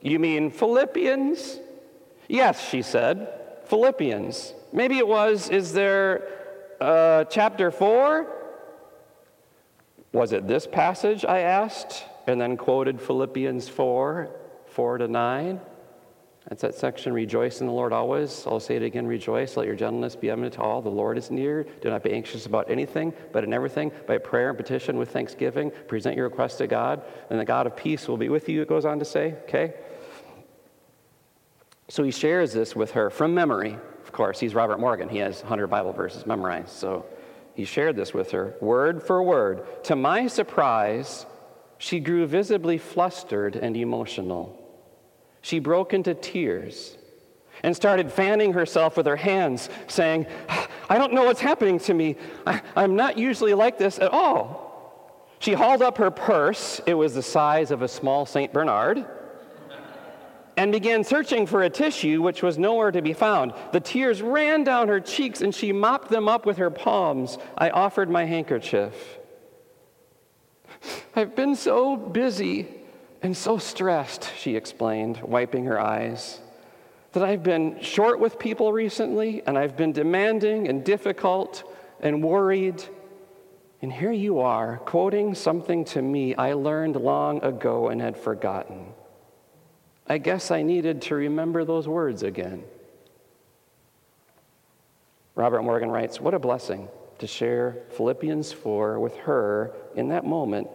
You 0.00 0.18
mean 0.18 0.50
Philippians? 0.50 1.60
Yes, 2.28 2.68
she 2.68 2.82
said. 2.82 3.28
Philippians. 3.66 4.52
Maybe 4.72 4.98
it 4.98 5.06
was, 5.06 5.48
is 5.48 5.72
there 5.72 6.28
uh, 6.80 7.24
chapter 7.24 7.70
4? 7.70 8.26
Was 10.12 10.32
it 10.32 10.48
this 10.48 10.66
passage? 10.66 11.24
I 11.24 11.40
asked, 11.40 12.04
and 12.26 12.40
then 12.40 12.56
quoted 12.56 13.00
Philippians 13.00 13.68
4 13.68 14.30
4 14.66 14.98
to 14.98 15.08
9. 15.08 15.60
That's 16.48 16.62
that 16.62 16.76
section, 16.76 17.12
rejoice 17.12 17.60
in 17.60 17.66
the 17.66 17.72
Lord 17.72 17.92
always. 17.92 18.46
I'll 18.46 18.60
say 18.60 18.76
it 18.76 18.82
again, 18.82 19.04
rejoice. 19.04 19.56
Let 19.56 19.66
your 19.66 19.74
gentleness 19.74 20.14
be 20.14 20.30
evident 20.30 20.54
to 20.54 20.60
all. 20.60 20.80
The 20.80 20.88
Lord 20.88 21.18
is 21.18 21.28
near. 21.28 21.64
Do 21.80 21.90
not 21.90 22.04
be 22.04 22.12
anxious 22.12 22.46
about 22.46 22.70
anything, 22.70 23.12
but 23.32 23.42
in 23.42 23.52
everything, 23.52 23.90
by 24.06 24.18
prayer 24.18 24.50
and 24.50 24.56
petition 24.56 24.96
with 24.96 25.10
thanksgiving, 25.10 25.72
present 25.88 26.16
your 26.16 26.28
requests 26.28 26.58
to 26.58 26.68
God, 26.68 27.02
and 27.30 27.40
the 27.40 27.44
God 27.44 27.66
of 27.66 27.76
peace 27.76 28.06
will 28.06 28.16
be 28.16 28.28
with 28.28 28.48
you, 28.48 28.62
it 28.62 28.68
goes 28.68 28.84
on 28.84 29.00
to 29.00 29.04
say, 29.04 29.34
okay? 29.42 29.74
So 31.88 32.04
he 32.04 32.12
shares 32.12 32.52
this 32.52 32.76
with 32.76 32.92
her 32.92 33.10
from 33.10 33.34
memory. 33.34 33.76
Of 34.04 34.12
course, 34.12 34.38
he's 34.38 34.54
Robert 34.54 34.78
Morgan. 34.78 35.08
He 35.08 35.18
has 35.18 35.40
100 35.40 35.66
Bible 35.66 35.92
verses 35.92 36.26
memorized. 36.26 36.70
So 36.70 37.06
he 37.54 37.64
shared 37.64 37.96
this 37.96 38.14
with 38.14 38.30
her, 38.30 38.54
word 38.60 39.02
for 39.02 39.20
word. 39.20 39.84
To 39.84 39.96
my 39.96 40.28
surprise, 40.28 41.26
she 41.78 41.98
grew 41.98 42.24
visibly 42.26 42.78
flustered 42.78 43.56
and 43.56 43.76
emotional 43.76 44.62
she 45.46 45.60
broke 45.60 45.94
into 45.94 46.12
tears 46.12 46.98
and 47.62 47.76
started 47.76 48.10
fanning 48.10 48.54
herself 48.54 48.96
with 48.96 49.06
her 49.06 49.14
hands, 49.14 49.70
saying, 49.86 50.26
I 50.88 50.98
don't 50.98 51.12
know 51.12 51.22
what's 51.22 51.40
happening 51.40 51.78
to 51.80 51.94
me. 51.94 52.16
I, 52.44 52.60
am 52.74 52.96
not 52.96 53.16
usually 53.16 53.54
like 53.54 53.78
this 53.78 54.00
at 54.00 54.10
all. 54.10 55.30
She 55.38 55.52
hauled 55.52 55.82
up 55.82 55.98
her 55.98 56.10
purse, 56.10 56.80
it 56.84 56.94
was 56.94 57.14
the 57.14 57.22
size 57.22 57.70
of 57.70 57.82
a 57.82 57.86
small 57.86 58.26
St. 58.26 58.52
Bernard, 58.52 59.06
and 60.56 60.72
began 60.72 61.04
searching 61.04 61.46
for 61.46 61.62
a 61.62 61.70
tissue 61.70 62.22
which 62.22 62.42
was 62.42 62.58
nowhere 62.58 62.90
to 62.90 63.00
be 63.00 63.12
found. 63.12 63.54
The 63.70 63.78
tears 63.78 64.22
ran 64.22 64.64
down 64.64 64.88
her 64.88 64.98
cheeks 64.98 65.42
and 65.42 65.54
she 65.54 65.70
mopped 65.70 66.08
them 66.08 66.28
up 66.28 66.44
with 66.44 66.56
her 66.56 66.70
palms. 66.70 67.38
I 67.56 67.70
offered 67.70 68.10
my 68.10 68.24
handkerchief. 68.24 68.94
I've 71.14 71.36
been 71.36 71.54
so 71.54 71.96
busy 71.96 72.66
and 73.22 73.36
so 73.36 73.58
stressed, 73.58 74.30
she 74.36 74.56
explained, 74.56 75.20
wiping 75.22 75.64
her 75.66 75.80
eyes, 75.80 76.40
that 77.12 77.22
I've 77.22 77.42
been 77.42 77.80
short 77.80 78.20
with 78.20 78.38
people 78.38 78.72
recently, 78.72 79.42
and 79.46 79.56
I've 79.56 79.76
been 79.76 79.92
demanding 79.92 80.68
and 80.68 80.84
difficult 80.84 81.64
and 82.00 82.22
worried. 82.22 82.84
And 83.80 83.92
here 83.92 84.12
you 84.12 84.40
are, 84.40 84.78
quoting 84.78 85.34
something 85.34 85.84
to 85.86 86.02
me 86.02 86.34
I 86.34 86.52
learned 86.52 86.96
long 86.96 87.42
ago 87.42 87.88
and 87.88 88.00
had 88.00 88.16
forgotten. 88.16 88.92
I 90.06 90.18
guess 90.18 90.50
I 90.50 90.62
needed 90.62 91.02
to 91.02 91.14
remember 91.14 91.64
those 91.64 91.88
words 91.88 92.22
again. 92.22 92.64
Robert 95.34 95.62
Morgan 95.62 95.90
writes 95.90 96.20
What 96.20 96.34
a 96.34 96.38
blessing 96.38 96.88
to 97.18 97.26
share 97.26 97.78
Philippians 97.96 98.52
4 98.52 99.00
with 99.00 99.16
her 99.18 99.72
in 99.94 100.08
that 100.08 100.24
moment 100.24 100.68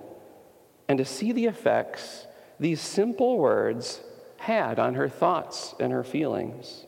and 0.88 0.98
to 0.98 1.06
see 1.06 1.32
the 1.32 1.46
effects 1.46 2.28
these 2.62 2.80
simple 2.80 3.40
words 3.40 4.02
had 4.38 4.78
on 4.78 4.94
her 4.94 5.10
thoughts 5.10 5.74
and 5.80 5.92
her 5.92 6.04
feelings. 6.04 6.86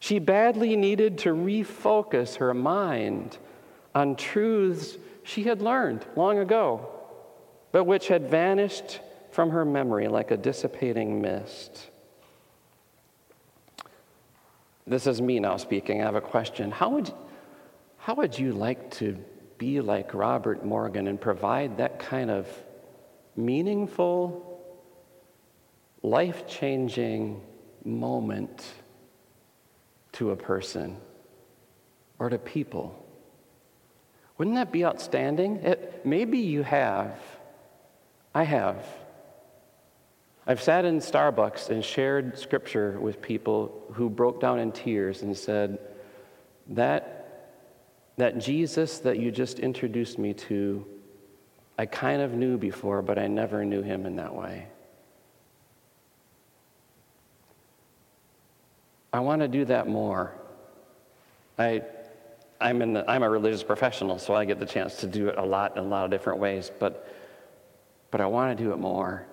She 0.00 0.18
badly 0.18 0.74
needed 0.74 1.18
to 1.18 1.30
refocus 1.30 2.36
her 2.36 2.52
mind 2.52 3.38
on 3.94 4.16
truths 4.16 4.98
she 5.22 5.44
had 5.44 5.62
learned 5.62 6.04
long 6.16 6.38
ago, 6.38 6.90
but 7.70 7.84
which 7.84 8.08
had 8.08 8.28
vanished 8.28 8.98
from 9.30 9.50
her 9.50 9.64
memory 9.64 10.08
like 10.08 10.32
a 10.32 10.36
dissipating 10.36 11.22
mist. 11.22 11.88
This 14.88 15.06
is 15.06 15.22
me 15.22 15.38
now 15.38 15.56
speaking. 15.56 16.02
I 16.02 16.04
have 16.04 16.16
a 16.16 16.20
question. 16.20 16.72
How 16.72 16.88
would, 16.90 17.12
how 17.98 18.14
would 18.16 18.36
you 18.36 18.52
like 18.52 18.90
to 18.96 19.16
be 19.56 19.80
like 19.80 20.14
Robert 20.14 20.64
Morgan 20.64 21.06
and 21.06 21.20
provide 21.20 21.76
that 21.76 22.00
kind 22.00 22.28
of 22.28 22.48
meaningful 23.36 24.49
life 26.02 26.46
changing 26.46 27.42
moment 27.84 28.64
to 30.12 30.30
a 30.30 30.36
person 30.36 30.96
or 32.18 32.28
to 32.28 32.38
people. 32.38 32.96
Wouldn't 34.38 34.56
that 34.56 34.72
be 34.72 34.84
outstanding? 34.84 35.56
It, 35.56 36.00
maybe 36.04 36.38
you 36.38 36.62
have. 36.62 37.18
I 38.34 38.44
have. 38.44 38.86
I've 40.46 40.62
sat 40.62 40.84
in 40.84 40.98
Starbucks 40.98 41.68
and 41.68 41.84
shared 41.84 42.38
scripture 42.38 42.98
with 42.98 43.20
people 43.20 43.84
who 43.92 44.08
broke 44.08 44.40
down 44.40 44.58
in 44.58 44.72
tears 44.72 45.22
and 45.22 45.36
said, 45.36 45.78
That, 46.68 47.52
that 48.16 48.38
Jesus 48.38 48.98
that 49.00 49.18
you 49.18 49.30
just 49.30 49.58
introduced 49.58 50.18
me 50.18 50.32
to, 50.34 50.86
I 51.78 51.86
kind 51.86 52.22
of 52.22 52.32
knew 52.32 52.56
before, 52.56 53.02
but 53.02 53.18
I 53.18 53.26
never 53.26 53.64
knew 53.64 53.82
him 53.82 54.06
in 54.06 54.16
that 54.16 54.34
way. 54.34 54.66
I 59.12 59.20
want 59.20 59.42
to 59.42 59.48
do 59.48 59.64
that 59.66 59.88
more. 59.88 60.32
I, 61.58 61.82
I'm, 62.60 62.82
in 62.82 62.92
the, 62.94 63.10
I'm 63.10 63.22
a 63.22 63.30
religious 63.30 63.62
professional, 63.62 64.18
so 64.18 64.34
I 64.34 64.44
get 64.44 64.58
the 64.58 64.66
chance 64.66 64.96
to 64.96 65.06
do 65.06 65.28
it 65.28 65.38
a 65.38 65.44
lot 65.44 65.76
in 65.76 65.84
a 65.84 65.86
lot 65.86 66.04
of 66.04 66.10
different 66.10 66.38
ways, 66.38 66.70
but, 66.78 67.12
but 68.10 68.20
I 68.20 68.26
want 68.26 68.56
to 68.56 68.64
do 68.64 68.72
it 68.72 68.78
more. 68.78 69.26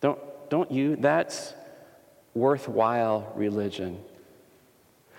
Don't, 0.00 0.18
don't 0.50 0.70
you? 0.70 0.96
That's 0.96 1.54
worthwhile 2.34 3.32
religion. 3.34 3.98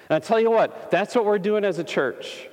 And 0.10 0.16
I 0.16 0.20
tell 0.20 0.40
you 0.40 0.52
what, 0.52 0.92
that's 0.92 1.16
what 1.16 1.26
we're 1.26 1.40
doing 1.40 1.66
as 1.66 1.80
a 1.80 1.84
church. 1.84 2.48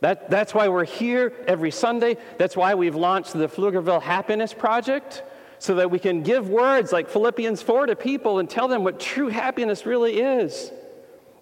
That, 0.00 0.30
that's 0.30 0.54
why 0.54 0.68
we're 0.68 0.84
here 0.84 1.32
every 1.46 1.70
Sunday. 1.70 2.16
That's 2.38 2.56
why 2.56 2.74
we've 2.74 2.96
launched 2.96 3.34
the 3.34 3.48
Pflugerville 3.48 4.02
Happiness 4.02 4.54
Project, 4.54 5.22
so 5.60 5.74
that 5.74 5.90
we 5.90 5.98
can 5.98 6.22
give 6.22 6.48
words 6.48 6.90
like 6.90 7.10
Philippians 7.10 7.60
4 7.60 7.86
to 7.86 7.94
people 7.94 8.38
and 8.38 8.48
tell 8.48 8.66
them 8.66 8.82
what 8.82 8.98
true 8.98 9.28
happiness 9.28 9.84
really 9.84 10.18
is. 10.18 10.72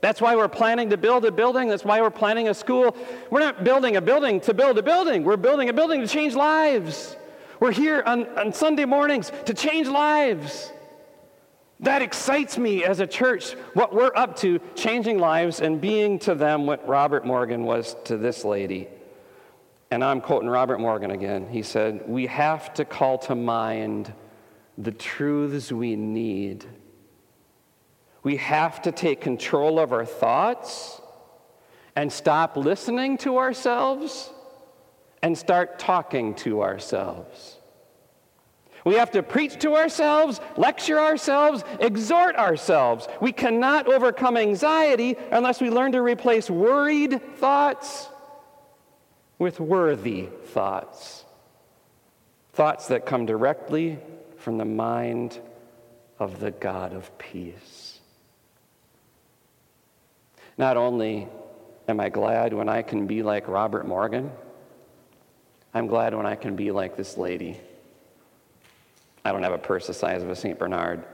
That's 0.00 0.20
why 0.20 0.34
we're 0.34 0.48
planning 0.48 0.90
to 0.90 0.96
build 0.96 1.24
a 1.24 1.30
building. 1.30 1.68
That's 1.68 1.84
why 1.84 2.00
we're 2.00 2.10
planning 2.10 2.48
a 2.48 2.54
school. 2.54 2.96
We're 3.30 3.40
not 3.40 3.62
building 3.62 3.96
a 3.96 4.00
building 4.00 4.40
to 4.42 4.52
build 4.52 4.76
a 4.76 4.82
building, 4.82 5.24
we're 5.24 5.36
building 5.36 5.68
a 5.68 5.72
building 5.72 6.00
to 6.00 6.08
change 6.08 6.34
lives. 6.34 7.16
We're 7.60 7.72
here 7.72 8.02
on, 8.04 8.26
on 8.38 8.52
Sunday 8.52 8.84
mornings 8.84 9.32
to 9.46 9.54
change 9.54 9.88
lives. 9.88 10.72
That 11.80 12.02
excites 12.02 12.58
me 12.58 12.84
as 12.84 12.98
a 12.98 13.06
church, 13.06 13.52
what 13.74 13.94
we're 13.94 14.14
up 14.14 14.36
to, 14.38 14.60
changing 14.74 15.18
lives 15.18 15.60
and 15.60 15.80
being 15.80 16.18
to 16.20 16.34
them 16.34 16.66
what 16.66 16.86
Robert 16.88 17.24
Morgan 17.24 17.62
was 17.62 17.96
to 18.04 18.16
this 18.16 18.44
lady. 18.44 18.88
And 19.90 20.04
I'm 20.04 20.20
quoting 20.20 20.48
Robert 20.48 20.80
Morgan 20.80 21.10
again. 21.10 21.48
He 21.48 21.62
said, 21.62 22.06
We 22.06 22.26
have 22.26 22.74
to 22.74 22.84
call 22.84 23.18
to 23.18 23.34
mind 23.34 24.12
the 24.76 24.92
truths 24.92 25.72
we 25.72 25.96
need. 25.96 26.66
We 28.22 28.36
have 28.36 28.82
to 28.82 28.92
take 28.92 29.20
control 29.20 29.78
of 29.78 29.92
our 29.92 30.04
thoughts 30.04 31.00
and 31.96 32.12
stop 32.12 32.56
listening 32.56 33.16
to 33.18 33.38
ourselves 33.38 34.30
and 35.22 35.36
start 35.36 35.78
talking 35.78 36.34
to 36.34 36.62
ourselves. 36.62 37.56
We 38.84 38.94
have 38.94 39.10
to 39.12 39.22
preach 39.22 39.58
to 39.60 39.74
ourselves, 39.74 40.40
lecture 40.56 41.00
ourselves, 41.00 41.64
exhort 41.80 42.36
ourselves. 42.36 43.08
We 43.20 43.32
cannot 43.32 43.92
overcome 43.92 44.36
anxiety 44.36 45.16
unless 45.32 45.60
we 45.60 45.70
learn 45.70 45.92
to 45.92 46.02
replace 46.02 46.48
worried 46.48 47.20
thoughts 47.36 48.08
with 49.38 49.60
worthy 49.60 50.28
thoughts. 50.46 51.24
Thoughts 52.52 52.88
that 52.88 53.06
come 53.06 53.26
directly 53.26 53.98
from 54.38 54.58
the 54.58 54.64
mind 54.64 55.38
of 56.18 56.40
the 56.40 56.50
God 56.50 56.92
of 56.92 57.16
peace. 57.18 58.00
Not 60.56 60.76
only 60.76 61.28
am 61.86 62.00
I 62.00 62.08
glad 62.08 62.52
when 62.52 62.68
I 62.68 62.82
can 62.82 63.06
be 63.06 63.22
like 63.22 63.46
Robert 63.46 63.86
Morgan, 63.86 64.32
I'm 65.72 65.86
glad 65.86 66.14
when 66.14 66.26
I 66.26 66.34
can 66.34 66.56
be 66.56 66.72
like 66.72 66.96
this 66.96 67.16
lady. 67.16 67.56
I 69.24 69.30
don't 69.30 69.42
have 69.42 69.52
a 69.52 69.58
purse 69.58 69.86
the 69.86 69.94
size 69.94 70.22
of 70.22 70.30
a 70.30 70.36
St. 70.36 70.58
Bernard. 70.58 71.04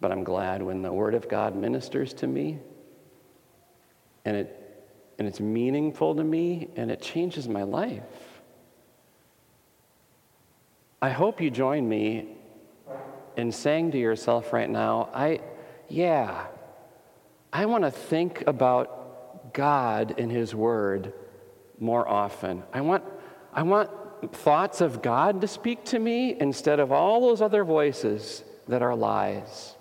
But 0.00 0.12
I'm 0.12 0.24
glad 0.24 0.62
when 0.62 0.82
the 0.82 0.92
Word 0.92 1.14
of 1.14 1.28
God 1.28 1.56
ministers 1.56 2.12
to 2.14 2.26
me 2.26 2.58
and, 4.24 4.36
it, 4.36 4.57
and 5.18 5.26
it's 5.26 5.40
meaningful 5.40 6.14
to 6.14 6.24
me 6.24 6.68
and 6.76 6.90
it 6.90 7.02
changes 7.02 7.48
my 7.48 7.64
life. 7.64 8.02
I 11.02 11.10
hope 11.10 11.40
you 11.40 11.50
join 11.50 11.88
me 11.88 12.36
in 13.36 13.52
saying 13.52 13.92
to 13.92 13.98
yourself 13.98 14.52
right 14.52 14.68
now, 14.68 15.10
I, 15.14 15.40
yeah, 15.88 16.46
I 17.52 17.66
want 17.66 17.84
to 17.84 17.90
think 17.90 18.44
about 18.46 19.52
God 19.54 20.14
and 20.18 20.30
His 20.30 20.54
Word 20.54 21.12
more 21.78 22.08
often. 22.08 22.62
I 22.72 22.80
want, 22.80 23.04
I 23.52 23.62
want 23.62 23.90
thoughts 24.32 24.80
of 24.80 25.02
God 25.02 25.40
to 25.40 25.48
speak 25.48 25.84
to 25.86 25.98
me 25.98 26.36
instead 26.38 26.80
of 26.80 26.90
all 26.90 27.20
those 27.20 27.40
other 27.40 27.64
voices 27.64 28.42
that 28.66 28.82
are 28.82 28.94
lies 28.94 29.76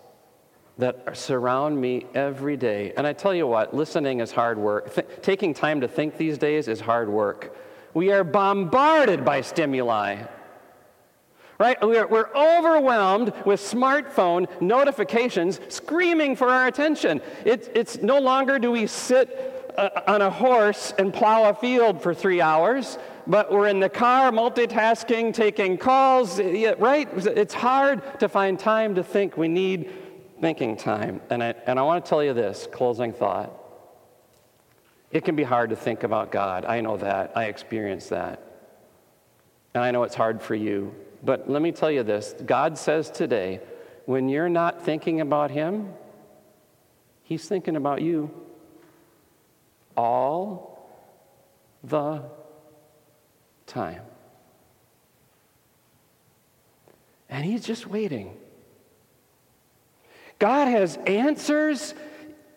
that 0.78 1.18
surround 1.18 1.80
me 1.80 2.06
every 2.14 2.56
day. 2.56 2.94
And 2.96 3.08
I 3.08 3.14
tell 3.14 3.34
you 3.34 3.48
what, 3.48 3.74
listening 3.74 4.20
is 4.20 4.32
hard 4.32 4.58
work. 4.58 4.94
Th- 4.94 5.08
taking 5.22 5.54
time 5.54 5.82
to 5.82 5.88
think 5.88 6.18
these 6.18 6.38
days 6.38 6.68
is 6.68 6.80
hard 6.80 7.10
work. 7.10 7.56
We 7.94 8.12
are 8.12 8.24
bombarded 8.24 9.26
by 9.26 9.42
stimuli. 9.42 10.24
Right? 11.60 11.78
We're, 11.82 12.06
we're 12.06 12.30
overwhelmed 12.36 13.34
with 13.44 13.60
smartphone 13.60 14.46
notifications 14.62 15.60
screaming 15.70 16.36
for 16.36 16.50
our 16.50 16.68
attention. 16.68 17.22
It, 17.44 17.72
it's 17.74 17.98
no 18.04 18.20
longer 18.20 18.60
do 18.60 18.72
we 18.72 18.86
sit 18.86 19.74
uh, 19.76 19.90
on 20.06 20.22
a 20.22 20.30
horse 20.30 20.94
and 21.00 21.12
plow 21.12 21.50
a 21.50 21.56
field 21.56 22.02
for 22.04 22.14
three 22.14 22.42
hours 22.42 23.00
but 23.30 23.52
we're 23.52 23.68
in 23.68 23.82
the 23.82 23.90
car 23.90 24.32
multitasking, 24.32 25.34
taking 25.34 25.78
calls, 25.78 26.40
right? 26.40 27.10
It's 27.14 27.54
hard 27.54 28.20
to 28.22 28.30
find 28.30 28.58
time 28.58 28.96
to 28.96 29.04
think. 29.04 29.36
We 29.36 29.50
need 29.50 29.92
thinking 30.40 30.78
time. 30.78 31.22
And 31.30 31.44
I, 31.44 31.56
and 31.66 31.80
I 31.80 31.84
want 31.84 32.04
to 32.04 32.10
tell 32.10 32.24
you 32.24 32.34
this 32.34 32.68
closing 32.72 33.14
thought. 33.14 33.52
It 35.12 35.24
can 35.24 35.36
be 35.36 35.44
hard 35.44 35.70
to 35.70 35.76
think 35.76 36.04
about 36.04 36.32
God. 36.32 36.66
I 36.66 36.82
know 36.82 36.98
that. 36.98 37.32
I 37.36 37.46
experience 37.46 38.10
that. 38.10 38.42
And 39.74 39.84
I 39.84 39.92
know 39.92 40.04
it's 40.04 40.16
hard 40.16 40.42
for 40.42 40.56
you. 40.56 40.94
But 41.24 41.50
let 41.50 41.62
me 41.62 41.72
tell 41.72 41.92
you 41.92 42.04
this 42.04 42.36
God 42.46 42.78
says 42.78 43.10
today, 43.10 43.62
when 44.06 44.30
you're 44.30 44.50
not 44.50 44.84
thinking 44.84 45.22
about 45.22 45.52
Him, 45.52 45.94
He's 47.24 47.48
thinking 47.48 47.76
about 47.76 48.02
you 48.02 48.32
all 49.98 50.90
the 51.84 52.24
time. 53.66 54.02
And 57.30 57.44
he's 57.44 57.66
just 57.66 57.88
waiting. 57.88 58.38
God 60.40 60.68
has 60.68 60.98
answers 61.06 61.94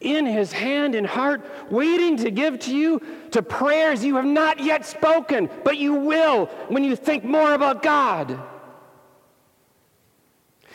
in 0.01 0.27
his 0.27 0.53
hand 0.53 0.95
and 0.95 1.07
heart, 1.07 1.45
waiting 1.71 2.17
to 2.19 2.31
give 2.31 2.59
to 2.61 2.75
you 2.75 3.03
to 3.33 3.43
prayers 3.43 4.05
you 4.05 4.17
have 4.17 4.25
not 4.25 4.61
yet 4.61 4.87
spoken, 4.87 5.51
but 5.63 5.77
you 5.77 5.95
will 5.95 6.47
when 6.69 6.85
you 6.85 6.97
think 6.97 7.23
more 7.23 7.53
about 7.53 7.83
God. 7.83 8.39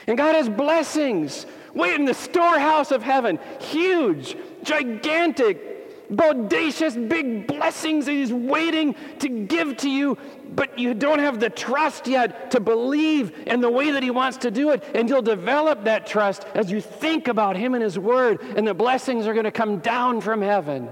And 0.07 0.17
God 0.17 0.35
has 0.35 0.47
blessings 0.47 1.45
wait 1.75 1.95
in 1.95 2.05
the 2.05 2.13
storehouse 2.13 2.91
of 2.91 3.03
heaven, 3.03 3.37
huge, 3.59 4.35
gigantic, 4.63 5.74
bodacious, 6.11 7.09
big 7.09 7.47
blessings 7.47 8.05
that 8.05 8.13
He's 8.13 8.33
waiting 8.33 8.95
to 9.19 9.29
give 9.29 9.77
to 9.77 9.89
you, 9.89 10.17
but 10.53 10.77
you 10.79 10.93
don't 10.93 11.19
have 11.19 11.39
the 11.39 11.49
trust 11.49 12.07
yet 12.07 12.51
to 12.51 12.59
believe 12.59 13.47
in 13.47 13.61
the 13.61 13.69
way 13.69 13.91
that 13.91 14.03
He 14.03 14.11
wants 14.11 14.37
to 14.37 14.51
do 14.51 14.71
it. 14.71 14.83
And 14.93 15.09
you'll 15.09 15.21
develop 15.21 15.85
that 15.85 16.07
trust 16.07 16.45
as 16.53 16.71
you 16.71 16.81
think 16.81 17.27
about 17.27 17.55
Him 17.55 17.73
and 17.73 17.83
His 17.83 17.97
Word, 17.99 18.41
and 18.41 18.67
the 18.67 18.73
blessings 18.73 19.27
are 19.27 19.33
going 19.33 19.45
to 19.45 19.51
come 19.51 19.79
down 19.79 20.21
from 20.21 20.41
heaven. 20.41 20.89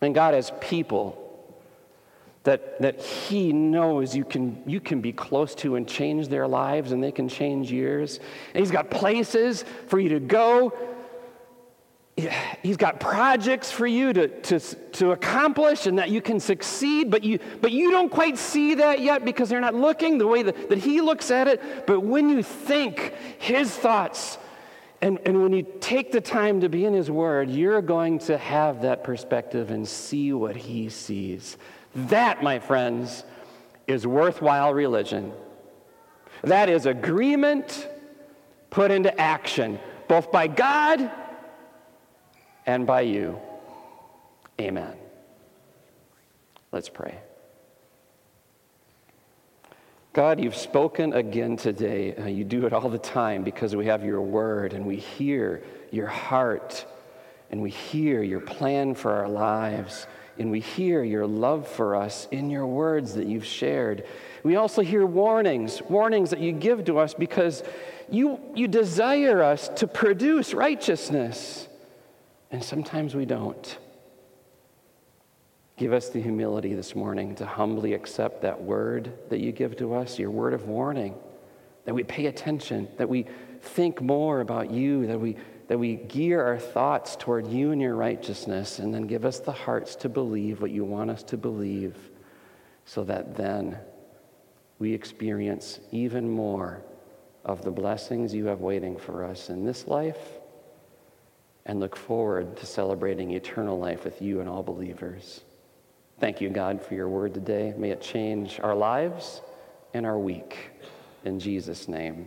And 0.00 0.14
God 0.14 0.34
has 0.34 0.52
people 0.60 1.24
that, 2.44 2.80
that 2.80 3.00
He 3.00 3.52
knows 3.52 4.14
you 4.16 4.24
can, 4.24 4.62
you 4.66 4.80
can 4.80 5.00
be 5.00 5.12
close 5.12 5.54
to 5.56 5.76
and 5.76 5.88
change 5.88 6.28
their 6.28 6.46
lives, 6.48 6.92
and 6.92 7.02
they 7.02 7.12
can 7.12 7.28
change 7.28 7.70
yours. 7.70 8.20
And 8.54 8.60
He's 8.60 8.70
got 8.70 8.90
places 8.90 9.64
for 9.88 9.98
you 9.98 10.10
to 10.10 10.20
go 10.20 10.72
he's 12.62 12.76
got 12.76 12.98
projects 12.98 13.70
for 13.70 13.86
you 13.86 14.12
to, 14.12 14.28
to, 14.42 14.58
to 14.58 15.12
accomplish 15.12 15.86
and 15.86 15.98
that 15.98 16.10
you 16.10 16.20
can 16.20 16.40
succeed, 16.40 17.10
but 17.10 17.22
you, 17.22 17.38
but 17.60 17.70
you 17.70 17.90
don't 17.90 18.10
quite 18.10 18.36
see 18.36 18.74
that 18.76 19.00
yet 19.00 19.24
because 19.24 19.48
they're 19.48 19.60
not 19.60 19.74
looking 19.74 20.18
the 20.18 20.26
way 20.26 20.42
that, 20.42 20.68
that 20.68 20.78
he 20.78 21.00
looks 21.00 21.30
at 21.30 21.46
it. 21.46 21.86
But 21.86 22.00
when 22.00 22.28
you 22.28 22.42
think 22.42 23.14
his 23.38 23.70
thoughts, 23.70 24.38
and, 25.00 25.18
and 25.24 25.42
when 25.42 25.52
you 25.52 25.64
take 25.80 26.10
the 26.10 26.20
time 26.20 26.60
to 26.62 26.68
be 26.68 26.84
in 26.84 26.92
his 26.92 27.10
word, 27.10 27.50
you're 27.50 27.82
going 27.82 28.18
to 28.20 28.36
have 28.36 28.82
that 28.82 29.04
perspective 29.04 29.70
and 29.70 29.86
see 29.86 30.32
what 30.32 30.56
he 30.56 30.88
sees. 30.88 31.56
That, 31.94 32.42
my 32.42 32.58
friends, 32.58 33.22
is 33.86 34.06
worthwhile 34.06 34.74
religion. 34.74 35.32
That 36.42 36.68
is 36.68 36.86
agreement 36.86 37.88
put 38.70 38.90
into 38.90 39.18
action, 39.20 39.78
both 40.08 40.32
by 40.32 40.48
God 40.48 41.10
and 42.68 42.86
by 42.86 43.00
you. 43.00 43.40
Amen. 44.60 44.94
Let's 46.70 46.90
pray. 46.90 47.18
God, 50.12 50.38
you've 50.38 50.54
spoken 50.54 51.14
again 51.14 51.56
today. 51.56 52.14
Uh, 52.14 52.26
you 52.26 52.44
do 52.44 52.66
it 52.66 52.74
all 52.74 52.90
the 52.90 52.98
time 52.98 53.42
because 53.42 53.74
we 53.74 53.86
have 53.86 54.04
your 54.04 54.20
word 54.20 54.74
and 54.74 54.84
we 54.84 54.96
hear 54.96 55.62
your 55.90 56.08
heart 56.08 56.84
and 57.50 57.62
we 57.62 57.70
hear 57.70 58.22
your 58.22 58.40
plan 58.40 58.94
for 58.94 59.12
our 59.12 59.28
lives 59.28 60.06
and 60.38 60.50
we 60.50 60.60
hear 60.60 61.02
your 61.02 61.26
love 61.26 61.66
for 61.66 61.96
us 61.96 62.28
in 62.30 62.50
your 62.50 62.66
words 62.66 63.14
that 63.14 63.26
you've 63.26 63.46
shared. 63.46 64.04
We 64.42 64.56
also 64.56 64.82
hear 64.82 65.06
warnings, 65.06 65.80
warnings 65.88 66.30
that 66.30 66.40
you 66.40 66.52
give 66.52 66.84
to 66.84 66.98
us 66.98 67.14
because 67.14 67.62
you, 68.10 68.38
you 68.54 68.68
desire 68.68 69.42
us 69.42 69.68
to 69.76 69.86
produce 69.86 70.52
righteousness. 70.52 71.67
And 72.50 72.62
sometimes 72.64 73.14
we 73.14 73.26
don't. 73.26 73.78
Give 75.76 75.92
us 75.92 76.08
the 76.08 76.20
humility 76.20 76.74
this 76.74 76.94
morning 76.94 77.34
to 77.36 77.46
humbly 77.46 77.92
accept 77.92 78.42
that 78.42 78.60
word 78.60 79.12
that 79.28 79.38
you 79.38 79.52
give 79.52 79.76
to 79.76 79.94
us, 79.94 80.18
your 80.18 80.30
word 80.30 80.54
of 80.54 80.66
warning, 80.66 81.14
that 81.84 81.94
we 81.94 82.02
pay 82.02 82.26
attention, 82.26 82.88
that 82.96 83.08
we 83.08 83.26
think 83.60 84.00
more 84.00 84.40
about 84.40 84.70
you, 84.70 85.06
that 85.06 85.20
we, 85.20 85.36
that 85.68 85.78
we 85.78 85.96
gear 85.96 86.44
our 86.44 86.58
thoughts 86.58 87.16
toward 87.16 87.46
you 87.46 87.70
and 87.70 87.80
your 87.80 87.94
righteousness, 87.94 88.78
and 88.78 88.92
then 88.92 89.06
give 89.06 89.24
us 89.24 89.40
the 89.40 89.52
hearts 89.52 89.94
to 89.96 90.08
believe 90.08 90.60
what 90.60 90.70
you 90.70 90.84
want 90.84 91.10
us 91.10 91.22
to 91.24 91.36
believe, 91.36 91.96
so 92.84 93.04
that 93.04 93.36
then 93.36 93.78
we 94.78 94.92
experience 94.92 95.80
even 95.92 96.28
more 96.28 96.82
of 97.44 97.62
the 97.62 97.70
blessings 97.70 98.34
you 98.34 98.46
have 98.46 98.60
waiting 98.60 98.96
for 98.96 99.22
us 99.22 99.48
in 99.48 99.64
this 99.64 99.86
life 99.86 100.37
and 101.68 101.78
look 101.78 101.94
forward 101.94 102.56
to 102.56 102.66
celebrating 102.66 103.30
eternal 103.30 103.78
life 103.78 104.04
with 104.04 104.20
you 104.20 104.40
and 104.40 104.48
all 104.48 104.62
believers. 104.62 105.42
Thank 106.18 106.40
you, 106.40 106.48
God, 106.48 106.82
for 106.82 106.94
your 106.94 107.08
word 107.08 107.34
today. 107.34 107.74
May 107.76 107.90
it 107.90 108.00
change 108.00 108.58
our 108.60 108.74
lives 108.74 109.42
and 109.94 110.04
our 110.04 110.18
week. 110.18 110.70
In 111.24 111.38
Jesus' 111.38 111.86
name, 111.86 112.26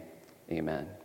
amen. 0.49 1.00